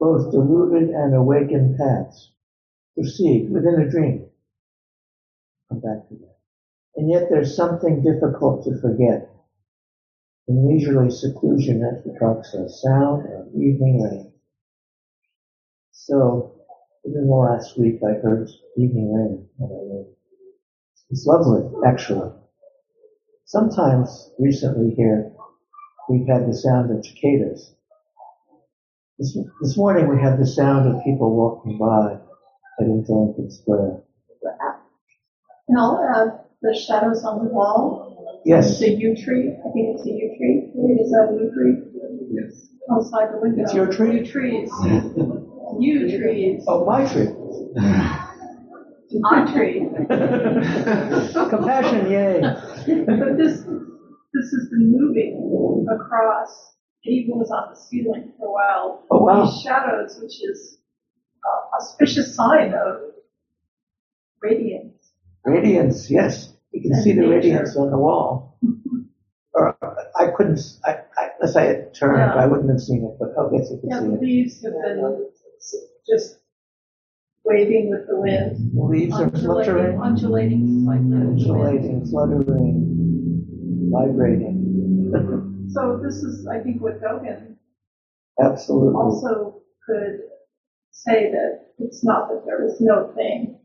[0.00, 2.30] Both deluded and awakened paths
[2.94, 4.26] proceed within a dream.
[5.70, 6.36] Come back to that.
[6.96, 9.33] And yet there's something difficult to forget.
[10.46, 14.32] In leisurely seclusion at the Fukakusa, sound of evening rain.
[15.90, 16.52] So,
[17.02, 20.06] within the last week I heard evening rain.
[21.10, 22.30] It's lovely, actually.
[23.46, 25.32] Sometimes recently here,
[26.10, 27.74] we've had the sound of cicadas.
[29.18, 32.18] This, this morning we had the sound of people walking by
[32.80, 34.02] at Interlincoln Square.
[35.78, 38.03] I'll add uh, the shadows on the wall.
[38.44, 39.48] Yes, It's a yew tree.
[39.64, 40.54] I think it's a yew tree.
[41.00, 41.74] Is that a yew tree?
[42.30, 42.68] Yes.
[42.92, 43.62] Outside the window.
[43.62, 44.16] It's your tree?
[44.18, 44.70] Yew trees.
[45.78, 46.64] Yew trees.
[46.68, 47.28] oh, my tree.
[49.20, 49.80] My tree.
[51.48, 52.40] Compassion, yay.
[52.40, 53.62] But this,
[54.34, 56.74] this has been moving across.
[57.04, 59.04] It even was on the ceiling for a while.
[59.10, 59.44] Oh, wow.
[59.44, 60.78] These shadows, which is
[61.44, 62.96] a auspicious sign of
[64.42, 65.12] radiance.
[65.44, 66.53] Radiance, yes.
[66.74, 68.58] You can see the radiance on the wall.
[69.56, 69.76] Or
[70.18, 72.34] I couldn't, I, I, unless I had turned, Yeah.
[72.34, 74.26] I wouldn't have seen it, but oh, I guess you Yeah, can the see it.
[74.26, 75.26] leaves have been
[76.08, 76.40] just
[77.44, 78.72] waving with the wind.
[78.74, 81.04] The leaves are fluttering, undulating slightly.
[81.04, 81.38] with the wind.
[81.38, 83.46] undulating, fluttering,
[83.92, 85.70] vibrating.
[85.72, 87.54] So this is, I think, what Dogen
[88.42, 88.94] Absolutely.
[88.96, 90.18] also could
[90.90, 93.60] say that it's not that there is no thing.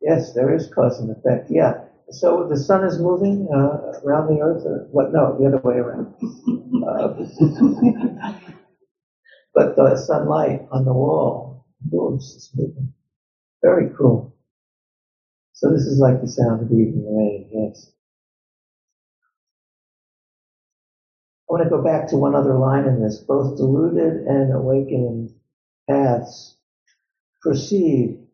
[0.00, 1.83] Yes, there is cause and effect, yeah.
[2.10, 5.12] So the sun is moving uh, around the earth, or what?
[5.12, 6.14] No, the other way around.
[6.86, 7.14] Uh,
[9.54, 12.92] but the sunlight on the wall moves, it's moving.
[13.62, 14.34] Very cool.
[15.54, 17.92] So this is like the sound of evening rain, yes.
[21.50, 23.18] I want to go back to one other line in this.
[23.18, 25.30] Both deluded and awakened
[25.88, 26.56] paths
[27.42, 28.26] proceed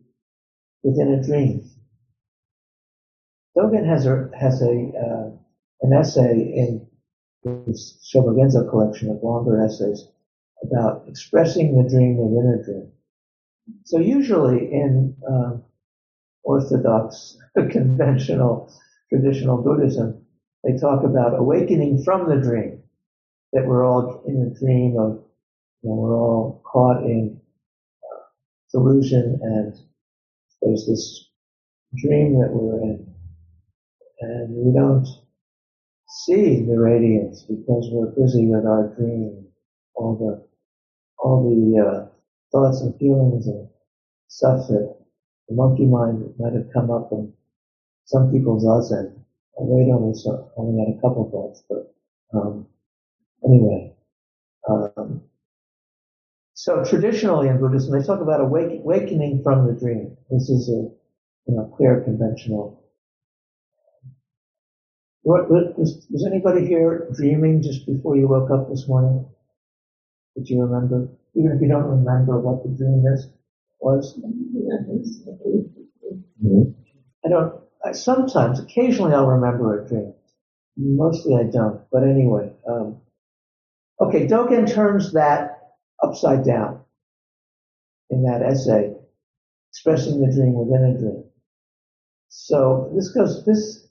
[0.85, 1.70] within a dream.
[3.61, 5.31] Dogen has a has a uh,
[5.83, 6.87] an essay in
[7.67, 10.09] his Shobogenzo collection of longer essays
[10.63, 12.93] about expressing the dream within a dream.
[13.85, 15.59] So usually in uh,
[16.43, 17.37] Orthodox,
[17.71, 18.73] conventional,
[19.11, 20.25] traditional Buddhism,
[20.65, 22.83] they talk about awakening from the dream.
[23.53, 25.25] That we're all in a dream of,
[25.83, 27.41] you know, we're all caught in
[28.05, 28.23] uh,
[28.71, 29.75] delusion and
[30.63, 31.29] there's this
[31.97, 33.10] dream that we're in
[34.21, 35.07] and we don't
[36.09, 39.47] see the radiance because we're busy with our dream,
[39.95, 40.47] all the
[41.19, 42.07] all the uh,
[42.53, 43.69] thoughts and feelings and
[44.29, 44.97] stuff that
[45.49, 47.33] the monkey mind might have come up in
[48.07, 49.13] some people's zazen.
[49.59, 51.95] I Wade only saw, only had a couple thoughts, but
[52.35, 52.67] um,
[53.45, 53.95] anyway.
[54.69, 55.23] Um,
[56.55, 60.17] so traditionally in Buddhism, they talk about awakening from the dream.
[60.31, 60.91] This is a
[61.47, 62.80] you know clear conventional
[65.23, 69.27] what, what, was, was anybody here dreaming just before you woke up this morning?
[70.37, 71.09] Did you remember?
[71.35, 73.29] Even if you don't remember what the dream is,
[73.81, 74.19] was?
[77.25, 80.15] I don't, I, sometimes, occasionally I'll remember a dream.
[80.77, 82.53] Mostly I don't, but anyway.
[82.69, 83.01] Um,
[84.01, 85.59] okay, Dogen turns that
[86.03, 86.81] upside down
[88.09, 88.95] in that essay,
[89.71, 91.25] expressing the dream within a dream.
[92.29, 93.87] So this goes, this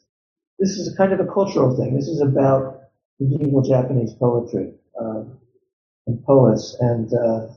[0.59, 1.95] this is a kind of a cultural thing.
[1.95, 2.81] This is about
[3.19, 5.39] medieval Japanese poetry um,
[6.05, 7.47] and poets, and uh,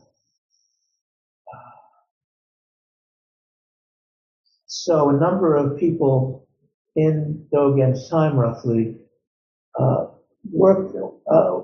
[4.67, 6.47] so a number of people
[6.95, 8.97] in Dogen's time, roughly,
[9.79, 10.07] uh,
[10.53, 10.97] worked,
[11.31, 11.61] uh,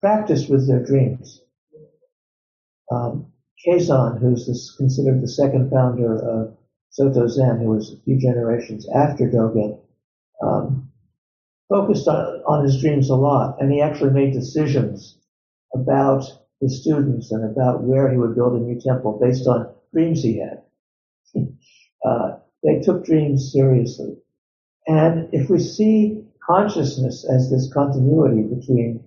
[0.00, 1.40] practiced with their dreams.
[2.90, 3.32] Um,
[3.66, 6.56] Keizan, who's this, considered the second founder of
[6.90, 9.80] Soto Zen, who was a few generations after Dogen,
[10.42, 10.90] um,
[11.68, 15.18] focused on, on his dreams a lot, and he actually made decisions
[15.74, 16.24] about
[16.60, 20.38] his students and about where he would build a new temple based on dreams he
[20.38, 20.62] had.
[22.04, 24.16] uh, they took dreams seriously.
[24.86, 29.04] And if we see consciousness as this continuity between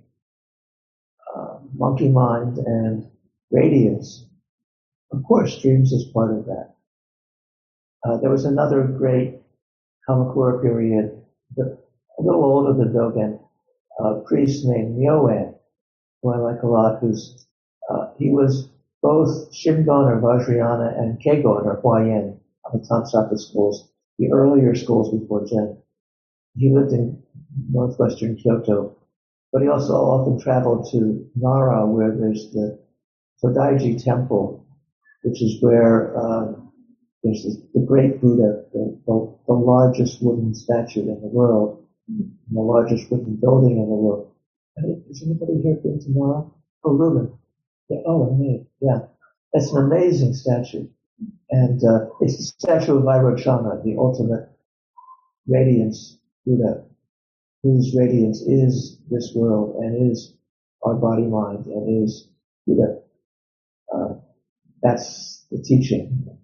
[1.36, 3.10] uh, monkey mind and
[3.52, 4.26] radiance,
[5.12, 6.76] of course, dreams is part of that.
[8.04, 9.40] Uh, there was another great
[10.10, 11.22] Kamakura period,
[11.60, 13.40] a little older than Dogen,
[14.00, 15.54] a priest named Myoe,
[16.22, 17.46] who I like a lot, who's,
[17.90, 18.70] uh, he was
[19.04, 25.12] both Shingon or Vajrayana and Kegon or Huayan on the Tansaka schools, the earlier schools
[25.18, 25.78] before Zen.
[26.56, 27.22] He lived in
[27.70, 28.96] northwestern Kyoto,
[29.54, 32.80] but he also often traveled to Nara where there's the
[33.44, 34.66] Todaiji temple,
[35.24, 36.54] which is where uh,
[37.24, 42.32] there's the, the great Buddha, the, the, the, largest wooden statue in the world, and
[42.52, 44.32] the largest wooden building in the world.
[45.10, 46.46] Is anybody here been to Nara?
[46.84, 47.38] Oh, Ruben.
[47.90, 48.66] Yeah, oh, me.
[48.80, 49.00] Yeah.
[49.54, 50.88] It's an amazing statue.
[51.50, 54.50] And uh, it's the statue of Vairochana, the ultimate
[55.48, 56.86] radiance Buddha,
[57.64, 60.34] whose radiance is this world and is
[60.84, 62.28] our body mind and is
[62.66, 63.00] Buddha.
[63.94, 64.14] Uh,
[64.82, 66.39] that's the teaching.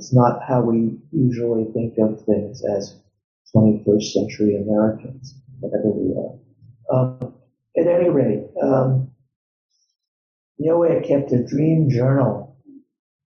[0.00, 2.96] It's not how we usually think of things as
[3.54, 6.38] 21st century Americans, whatever we are.
[6.90, 7.34] Um,
[7.76, 9.10] at any rate, um,
[10.58, 12.56] Myoe kept a dream journal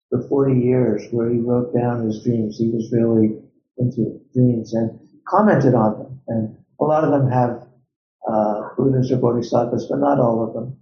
[0.09, 2.57] for 40 years where he wrote down his dreams.
[2.57, 3.43] He was really
[3.77, 4.99] into dreams and
[5.29, 6.21] commented on them.
[6.29, 7.69] And a lot of them have
[8.27, 10.79] uh, Buddhas or Bodhisattvas, but not all of them.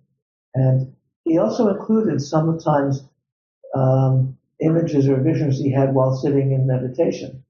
[0.55, 3.09] And he also included sometimes
[3.75, 7.45] um, images or visions he had while sitting in meditation.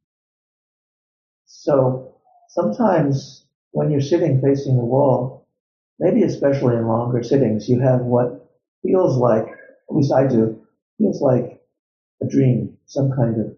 [1.47, 2.17] So
[2.49, 5.47] sometimes when you're sitting facing the wall,
[5.99, 8.51] maybe especially in longer sittings, you have what
[8.83, 10.67] feels like, at least I do,
[10.99, 11.63] feels like
[12.23, 13.57] a dream, some kind of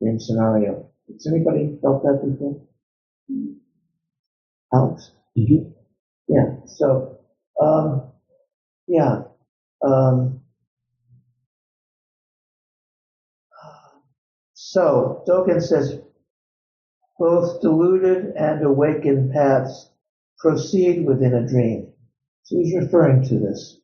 [0.00, 0.88] dream scenario.
[1.08, 2.60] Has anybody felt that before?
[4.72, 5.10] Alex?
[5.38, 5.70] Mm-hmm.
[6.28, 6.56] Yeah.
[6.66, 7.18] So,
[7.60, 8.02] um,
[8.88, 9.24] yeah.
[9.82, 10.40] Um,
[14.74, 16.00] so Dogen says
[17.16, 19.88] both deluded and awakened paths
[20.36, 21.92] proceed within a dream.
[22.42, 23.78] So he's referring to this.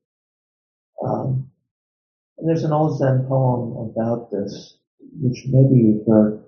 [1.01, 1.49] Um,
[2.39, 4.79] and there's an old Zen poem about this,
[5.23, 6.43] which maybe you've heard.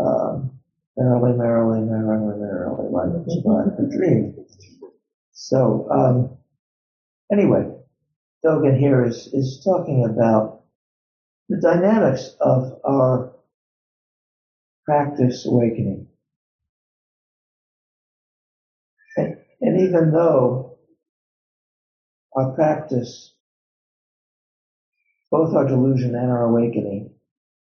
[0.00, 0.58] Um,
[0.96, 4.46] merrily, merrily, merrily, merrily, like it's a dream.
[5.32, 6.38] So, um,
[7.30, 7.68] anyway,
[8.42, 10.62] Dogen here is, is talking about
[11.50, 13.37] the dynamics of our
[14.88, 16.06] practice awakening.
[19.18, 20.78] And, and even though
[22.34, 23.34] our practice,
[25.30, 27.10] both our delusion and our awakening,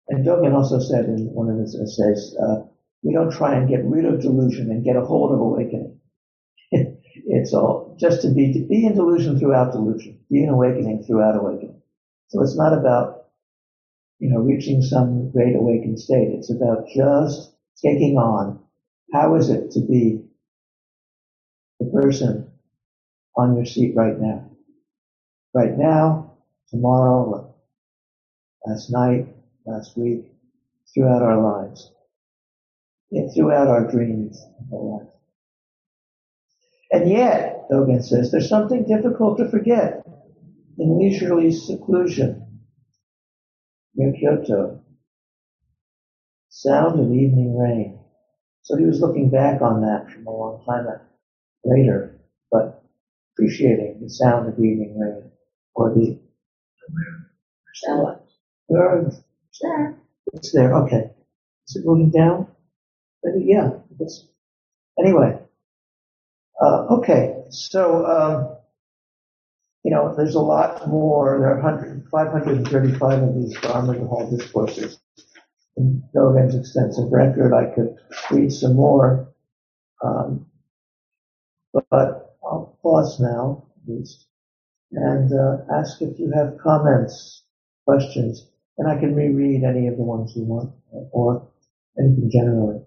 [0.09, 2.63] and Dogen also said in one of his essays, uh,
[3.03, 5.99] we don't try and get rid of delusion and get a hold of awakening.
[6.73, 11.37] it's all just to be, to be in delusion throughout delusion, be in awakening throughout
[11.37, 11.77] awakening.
[12.29, 13.22] So it's not about
[14.23, 16.29] you know, reaching some great awakened state.
[16.31, 18.61] It's about just taking on
[19.13, 20.23] how is it to be
[21.81, 22.53] the person
[23.37, 24.49] on your seat right now?
[25.53, 26.37] Right now,
[26.71, 27.53] tomorrow,
[28.65, 29.27] last night,
[29.67, 30.25] last week,
[30.95, 31.91] throughout our lives,
[33.11, 35.09] yeah, throughout our dreams of our life.
[36.93, 40.07] And yet, Dogen says, there's something difficult to forget
[40.79, 42.42] in leisurely seclusion
[43.95, 44.81] near Kyoto.
[46.51, 47.99] Sound of evening rain.
[48.63, 50.87] So he was looking back on that from a long time
[51.65, 52.21] later,
[52.51, 52.85] but
[53.35, 55.31] appreciating the sound of evening rain
[55.75, 56.19] or the
[58.69, 59.11] where
[59.63, 59.99] there.
[60.33, 60.75] It's there.
[60.85, 61.11] Okay.
[61.69, 62.49] Is it moving down?
[63.25, 63.71] Maybe, yeah.
[64.01, 64.27] It's,
[64.99, 65.39] anyway.
[66.61, 67.45] Uh, okay.
[67.51, 68.57] So, um,
[69.85, 71.39] you know, there's a lot more.
[71.39, 75.01] There are 100, 535 of these Dharma Hall discourses
[75.77, 77.55] in Dogen's extensive record.
[77.55, 77.97] I could
[78.31, 79.29] read some more.
[80.03, 80.47] Um,
[81.73, 84.27] But I'll pause now, at least,
[84.93, 87.45] and uh, ask if you have comments,
[87.87, 88.47] questions,
[88.79, 90.73] and I can reread any of the ones you want,
[91.13, 91.49] or
[91.99, 92.83] anything generally.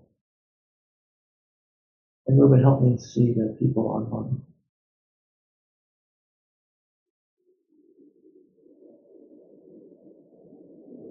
[2.28, 4.44] And Ruben, help me see the people online.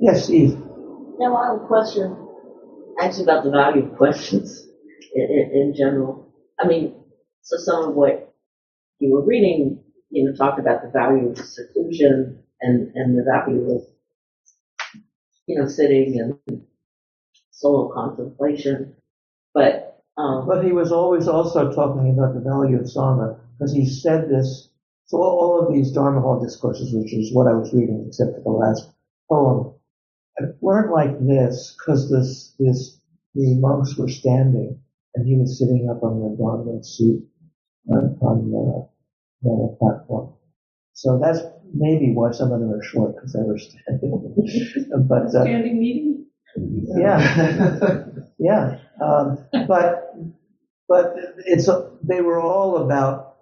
[0.04, 0.58] Yes, Steve.
[1.18, 2.14] Now, I have a question,
[3.00, 4.68] actually about the value of questions
[5.14, 6.30] in, in, in general.
[6.60, 6.94] I mean,
[7.42, 8.34] so some of what
[9.00, 13.76] you were reading, you know, talked about the value of seclusion and, and the value
[13.76, 13.82] of,
[15.46, 16.62] you know, sitting and
[17.52, 18.96] solo contemplation.
[19.54, 23.86] But, um, But he was always also talking about the value of Sangha, because he
[23.88, 24.68] said this,
[25.06, 28.36] so all, all of these Dharma Hall discourses, which is what I was reading, except
[28.36, 28.90] for the last
[29.30, 29.73] poem,
[30.60, 33.00] weren't like this, because this, this,
[33.34, 34.80] the monks were standing,
[35.14, 37.22] and he was sitting up on the Dharma seat
[37.88, 38.88] on, on the,
[39.42, 40.34] the platform.
[40.92, 41.40] So that's
[41.72, 44.34] maybe why some of them are short, because they were standing.
[45.08, 46.26] but, uh, Standing meeting?
[46.96, 48.04] yeah,
[48.38, 48.78] yeah.
[49.02, 50.14] Um, but
[50.88, 51.14] but
[51.46, 51.68] it's
[52.02, 53.36] they were all about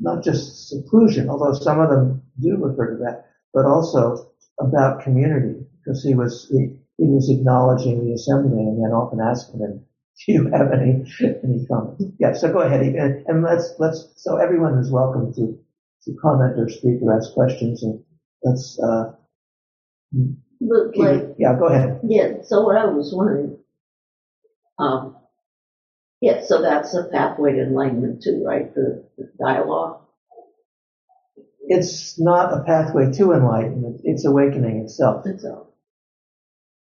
[0.00, 5.66] not just seclusion, although some of them do refer to that, but also about community,
[5.78, 9.84] because he was he, he was acknowledging the assembly and then often asking them,
[10.26, 11.04] "Do you have any
[11.42, 12.32] any comments?" Yeah.
[12.34, 15.58] So go ahead and, and let's let's so everyone is welcome to
[16.04, 18.02] to comment or speak or ask questions and
[18.42, 19.12] let's uh,
[20.60, 21.56] look, like, it- yeah.
[21.58, 22.00] Go ahead.
[22.04, 23.58] yeah, so what I was wondering,
[24.78, 25.16] um,
[26.20, 28.74] yeah, so that's a pathway to enlightenment too, right?
[28.74, 30.00] The, the dialogue.
[31.68, 35.24] It's not a pathway to enlightenment, it's awakening itself.
[35.44, 35.74] All.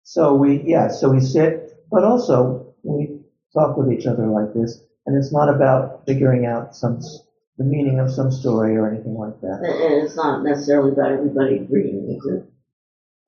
[0.03, 3.20] So we, yeah, so we sit, but also we
[3.55, 7.01] talk with each other like this, and it's not about figuring out some,
[7.57, 9.61] the meaning of some story or anything like that.
[9.62, 12.51] And and it's not necessarily about everybody agreeing with it.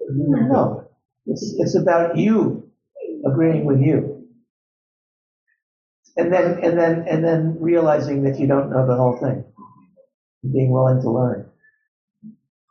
[0.09, 0.89] No,
[1.27, 2.71] it's, it's about you
[3.25, 4.29] agreeing with you.
[6.17, 9.45] And then, and then, and then realizing that you don't know the whole thing.
[10.53, 11.51] Being willing to learn.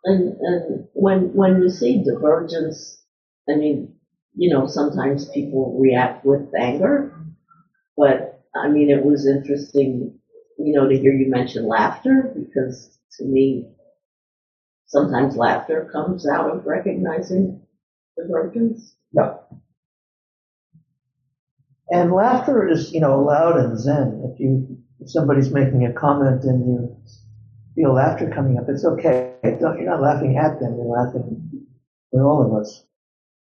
[0.06, 3.04] And, and when, when you see divergence,
[3.50, 3.96] I mean,
[4.36, 7.12] you know, sometimes people react with anger,
[7.98, 10.20] but I mean, it was interesting,
[10.58, 13.68] you know, to hear you mention laughter because to me,
[14.88, 17.62] sometimes laughter comes out of recognizing
[18.18, 18.96] divergence.
[19.12, 19.36] Yeah.
[21.92, 24.22] And laughter is, you know, allowed in Zen.
[24.32, 26.98] If you, if somebody's making a comment and you
[27.76, 29.36] feel laughter coming up, it's okay.
[29.44, 31.68] You're not laughing at them, you're laughing
[32.12, 32.84] with all of us.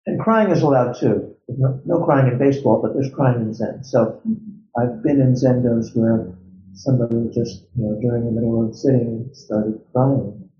[0.06, 1.34] And crying is allowed too.
[1.48, 3.82] No, no crying in baseball, but there's crying in Zen.
[3.82, 4.80] So mm-hmm.
[4.80, 6.34] I've been in Zendos where
[6.74, 10.50] somebody just, you know, during the middle of the sitting started crying.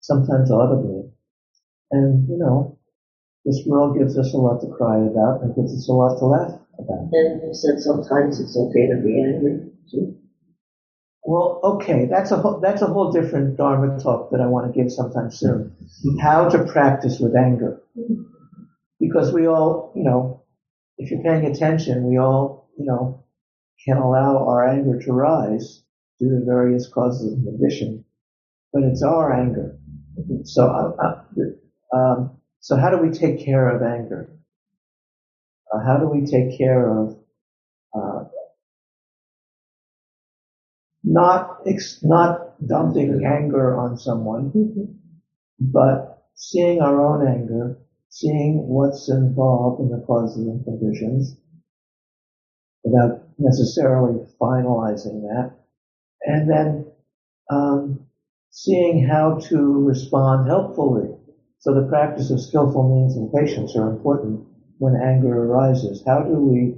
[0.00, 1.10] Sometimes audibly.
[1.90, 2.78] And, you know,
[3.44, 6.26] this world gives us a lot to cry about and gives us a lot to
[6.26, 7.08] laugh about.
[7.12, 10.17] And you said sometimes it's okay to be angry too.
[11.28, 14.82] Well, okay, that's a whole, that's a whole different Dharma talk that I want to
[14.82, 15.76] give sometime soon.
[16.22, 17.82] How to practice with anger.
[18.98, 20.44] Because we all, you know,
[20.96, 23.26] if you're paying attention, we all, you know,
[23.84, 25.82] can allow our anger to rise
[26.18, 28.06] due to various causes of condition,
[28.72, 29.78] but it's our anger.
[30.44, 34.30] So, uh, uh, um, so how do we take care of anger?
[35.70, 37.18] Uh, how do we take care of
[37.94, 38.17] uh,
[41.08, 42.32] not ex- not
[42.66, 44.50] dumping anger on someone,
[45.60, 46.00] but
[46.34, 47.76] seeing our own anger,
[48.10, 51.36] seeing what's involved in the causes and conditions,
[52.84, 55.50] without necessarily finalizing that,
[56.26, 56.84] and then
[57.50, 57.98] um,
[58.50, 61.08] seeing how to respond helpfully.
[61.58, 64.40] So the practice of skillful means and patience are important
[64.78, 66.02] when anger arises.
[66.06, 66.74] How do we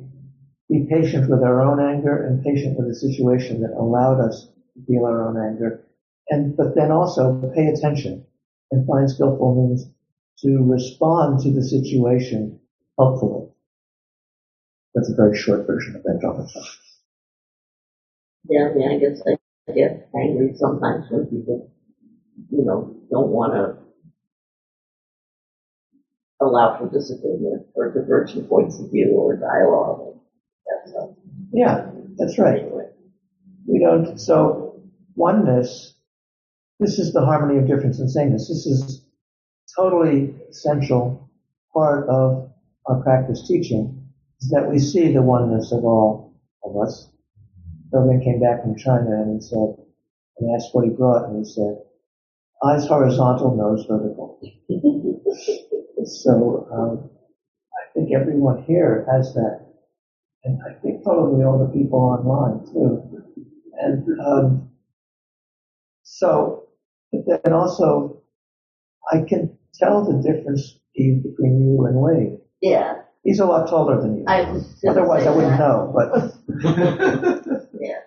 [0.70, 4.84] be patient with our own anger and patient with the situation that allowed us to
[4.86, 5.84] feel our own anger.
[6.28, 8.24] And, but then also pay attention
[8.70, 9.90] and find skillful means
[10.38, 12.60] to respond to the situation
[12.96, 13.48] helpfully.
[14.94, 16.46] That's a very short version of that drama.
[18.48, 21.70] Yeah, I I guess I get angry sometimes when people,
[22.50, 23.76] you know, don't want to
[26.40, 30.09] allow for disagreement or divergent points of view or dialogue.
[31.52, 32.62] Yeah, that's right.
[33.66, 34.82] We don't, so
[35.16, 35.94] oneness,
[36.80, 38.48] this is the harmony of difference and sameness.
[38.48, 39.02] This is
[39.78, 41.30] totally essential
[41.74, 42.50] part of
[42.86, 44.02] our practice teaching
[44.40, 46.34] is that we see the oneness of all
[46.64, 47.08] of us
[47.92, 49.74] Dogen came back from China and he said,
[50.38, 51.76] and asked what he brought, and he said,
[52.64, 54.38] eyes horizontal, nose vertical.
[56.04, 57.10] so um,
[57.74, 59.66] I think everyone here has that,
[60.44, 63.22] and I think probably all the people online too.
[63.80, 64.68] And um,
[66.02, 66.64] so,
[67.12, 68.22] but then also,
[69.12, 72.38] I can tell the difference between you and Wade.
[72.60, 74.24] Yeah, He's a lot taller than you.
[74.26, 75.60] I Otherwise, I wouldn't that.
[75.60, 75.92] know.
[75.94, 76.32] But
[77.80, 77.98] Yeah.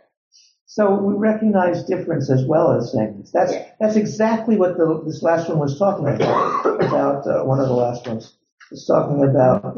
[0.65, 3.31] so we recognize difference as well as sameness.
[3.31, 3.65] That's Yeah.
[3.79, 6.65] that's exactly what the, this last one was talking about.
[6.81, 8.35] About uh, one of the last ones
[8.71, 9.77] was talking about.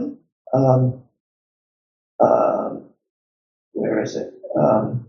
[0.53, 1.01] Um,
[2.19, 2.89] um,
[3.73, 4.33] where is it?
[4.57, 5.07] Um,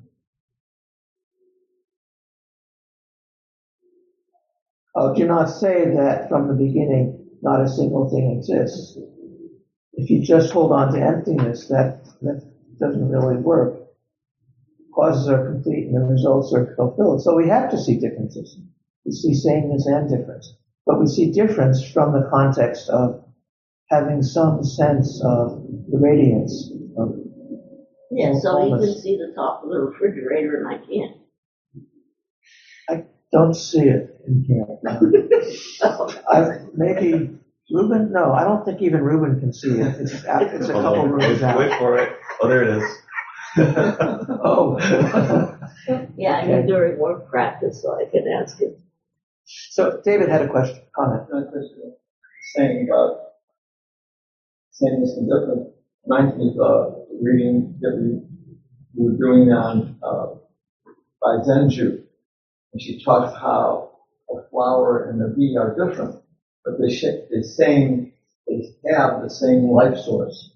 [4.94, 8.98] oh, do not say that from the beginning not a single thing exists.
[9.92, 12.42] If you just hold on to emptiness, that that
[12.80, 13.82] doesn't really work.
[14.94, 17.22] Causes are complete and the results are fulfilled.
[17.22, 18.58] So we have to see differences.
[19.04, 20.54] We see sameness and difference.
[20.86, 23.24] But we see difference from the context of
[23.90, 26.72] having some sense of the radiance
[28.16, 31.16] Yeah, so you can see the top of the refrigerator and I can't.
[32.90, 34.66] I don't see it in here.
[36.30, 37.38] I, maybe
[37.70, 40.00] Ruben, no, I don't think even Ruben can see it.
[40.00, 42.10] It's, out- it's a Hold couple on, rooms wait, wait for it.
[42.40, 42.84] Oh, there it is.
[44.44, 44.78] Oh.
[46.16, 46.48] Yeah, I Okay.
[46.58, 48.74] mean during work practice, so I can ask him.
[49.46, 51.24] So David had a question, comment.
[51.30, 51.74] not just
[52.54, 53.18] saying about
[54.72, 55.68] saying this and different,
[56.06, 58.20] reminds me of uh, reading that we,
[58.94, 60.26] we were doing on, uh,
[61.20, 62.02] by Zenju.
[62.72, 63.90] And she talks how
[64.30, 66.16] a flower and a bee are different,
[66.64, 68.12] but they share the same,
[68.48, 68.62] they
[68.92, 70.50] have the same life source.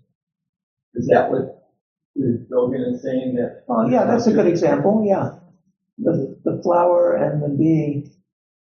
[0.94, 1.56] Is that what
[2.16, 3.64] is Dogen is saying that?
[3.68, 5.30] Oh, yeah, that's a good example, yeah.
[5.98, 8.06] The, the flower and the bee,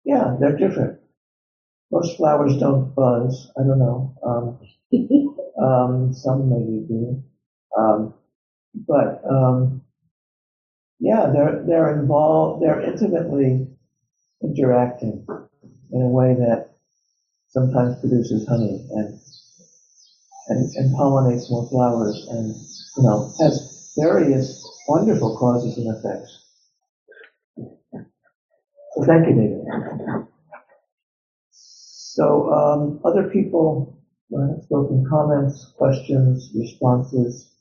[0.05, 0.99] yeah, they're different.
[1.91, 4.57] Most flowers don't buzz, I don't know, um,
[5.63, 7.21] um, some maybe do.
[7.75, 8.13] Um,
[8.87, 9.81] but, um,
[10.99, 13.67] yeah, they're, they're involved, they're intimately
[14.43, 15.25] interacting
[15.91, 16.69] in a way that
[17.49, 19.19] sometimes produces honey and,
[20.49, 22.55] and, and pollinates more flowers and,
[22.97, 26.43] you know, has various wonderful causes and effects.
[28.95, 30.27] So thank you, David.
[31.51, 33.97] So, um, other people,
[34.35, 37.53] uh, spoken comments, questions, responses,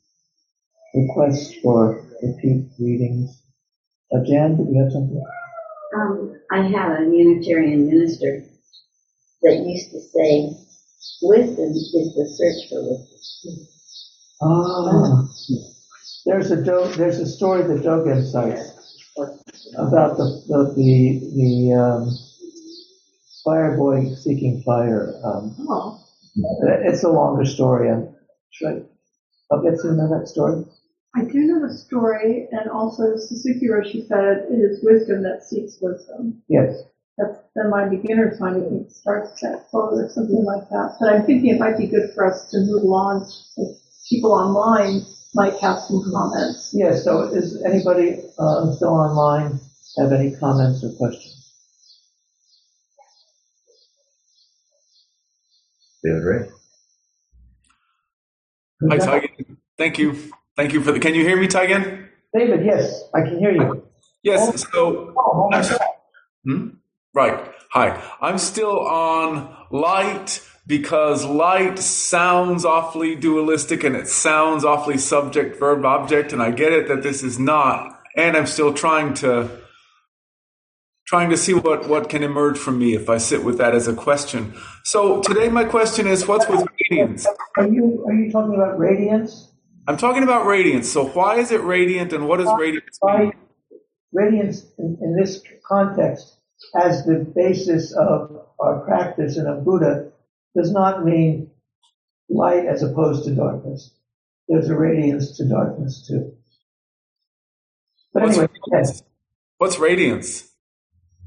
[0.93, 3.41] requests for repeat readings.
[4.13, 5.23] Uh, Jan, did you have something?
[5.95, 8.43] Um, I have a Unitarian minister
[9.43, 10.49] that used to say,
[11.21, 13.67] wisdom is the search for wisdom.
[14.41, 15.23] Ah,
[16.25, 18.71] there's a Do, there's a story that Dogen cites
[19.77, 22.09] about the, the, the, the, um,
[23.43, 25.13] fire boy seeking fire.
[25.23, 25.99] Um, Oh,
[26.83, 27.89] it's a longer story.
[28.51, 28.81] Should I,
[29.51, 30.65] I'll get to know that story.
[31.17, 35.79] I do know the story, and also Suzuki Roshi said it is wisdom that seeks
[35.81, 36.43] wisdom.
[36.47, 36.83] Yes.
[37.17, 40.95] That's been my beginner's mind, I think it starts that quote or something like that.
[40.99, 45.01] But I'm thinking it might be good for us to move along, if people online
[45.33, 46.69] might have some comments.
[46.77, 49.59] Yes, so is anybody, uh, still online
[49.97, 51.51] have any comments or questions?
[56.03, 56.49] David Ray.
[58.91, 59.57] Hi, Taigen.
[59.79, 60.15] Thank you.
[60.57, 60.99] Thank you for the.
[60.99, 62.07] Can you hear me, Taigen?
[62.35, 63.87] David, yes, I can hear you.
[64.23, 64.61] Yes.
[64.73, 65.77] So, Oh, oh
[66.43, 66.69] hmm?
[67.13, 67.51] right.
[67.71, 68.03] Hi.
[68.19, 75.85] I'm still on light because light sounds awfully dualistic and it sounds awfully subject, verb,
[75.85, 78.01] object, and I get it that this is not.
[78.15, 79.49] And I'm still trying to
[81.05, 83.87] trying to see what what can emerge from me if I sit with that as
[83.87, 84.55] a question.
[84.83, 87.27] So today my question is, what's with radiance?
[87.57, 89.51] Are you, are you talking about radiance?
[89.87, 90.91] I'm talking about radiance.
[90.91, 93.33] So why is it radiant and what does radiance Why, mean?
[94.11, 96.37] radiance in, in this context
[96.75, 100.11] as the basis of our practice and of Buddha
[100.55, 101.51] does not mean
[102.29, 103.93] light as opposed to darkness.
[104.49, 106.33] There's a radiance to darkness too.
[108.13, 109.03] But What's anyway, yes, radiance?
[109.57, 110.51] What's radiance?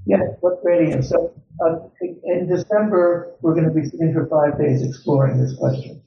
[0.07, 1.09] yes, what's radiance?
[1.09, 1.33] So,
[1.65, 1.77] uh,
[2.25, 6.03] in December, we're going to be sitting for five days exploring this question.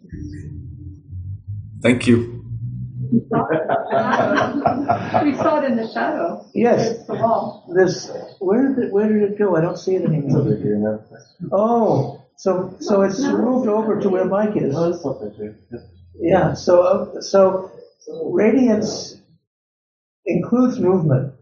[1.82, 2.43] Thank you.
[3.14, 5.26] We saw it in the shadow.
[5.26, 6.46] We saw it in the shadow.
[6.56, 7.72] Yes, It's the wall.
[7.76, 8.10] this,
[8.40, 9.56] where did it, where did it go?
[9.56, 10.40] I don't see it anymore.
[10.42, 11.00] Over here now.
[11.52, 14.76] Oh, so, so it's moved over to where Mike is.
[14.76, 15.56] Oh, that's something too.
[15.72, 15.80] Yeah.
[16.16, 17.72] Yeah, so, uh, so
[18.32, 19.16] radiance
[20.26, 21.34] includes movement,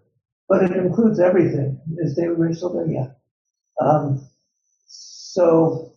[0.50, 1.80] but it includes everything.
[1.98, 2.88] Is David Ray still there?
[2.88, 3.08] Yeah.
[3.80, 4.28] Um,
[4.88, 5.94] so,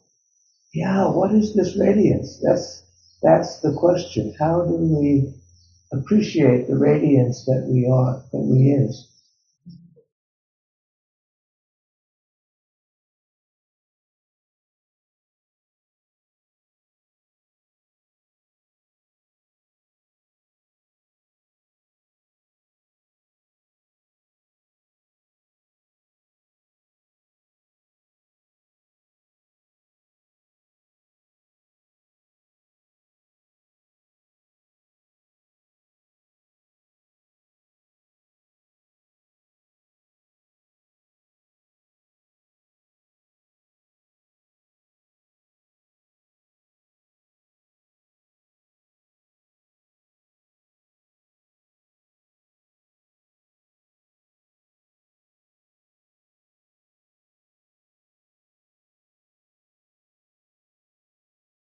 [0.72, 2.40] yeah, what is this radiance?
[2.42, 2.82] That's
[3.22, 4.34] that's the question.
[4.38, 5.32] How do we
[5.92, 9.13] appreciate the radiance that we are, that we is?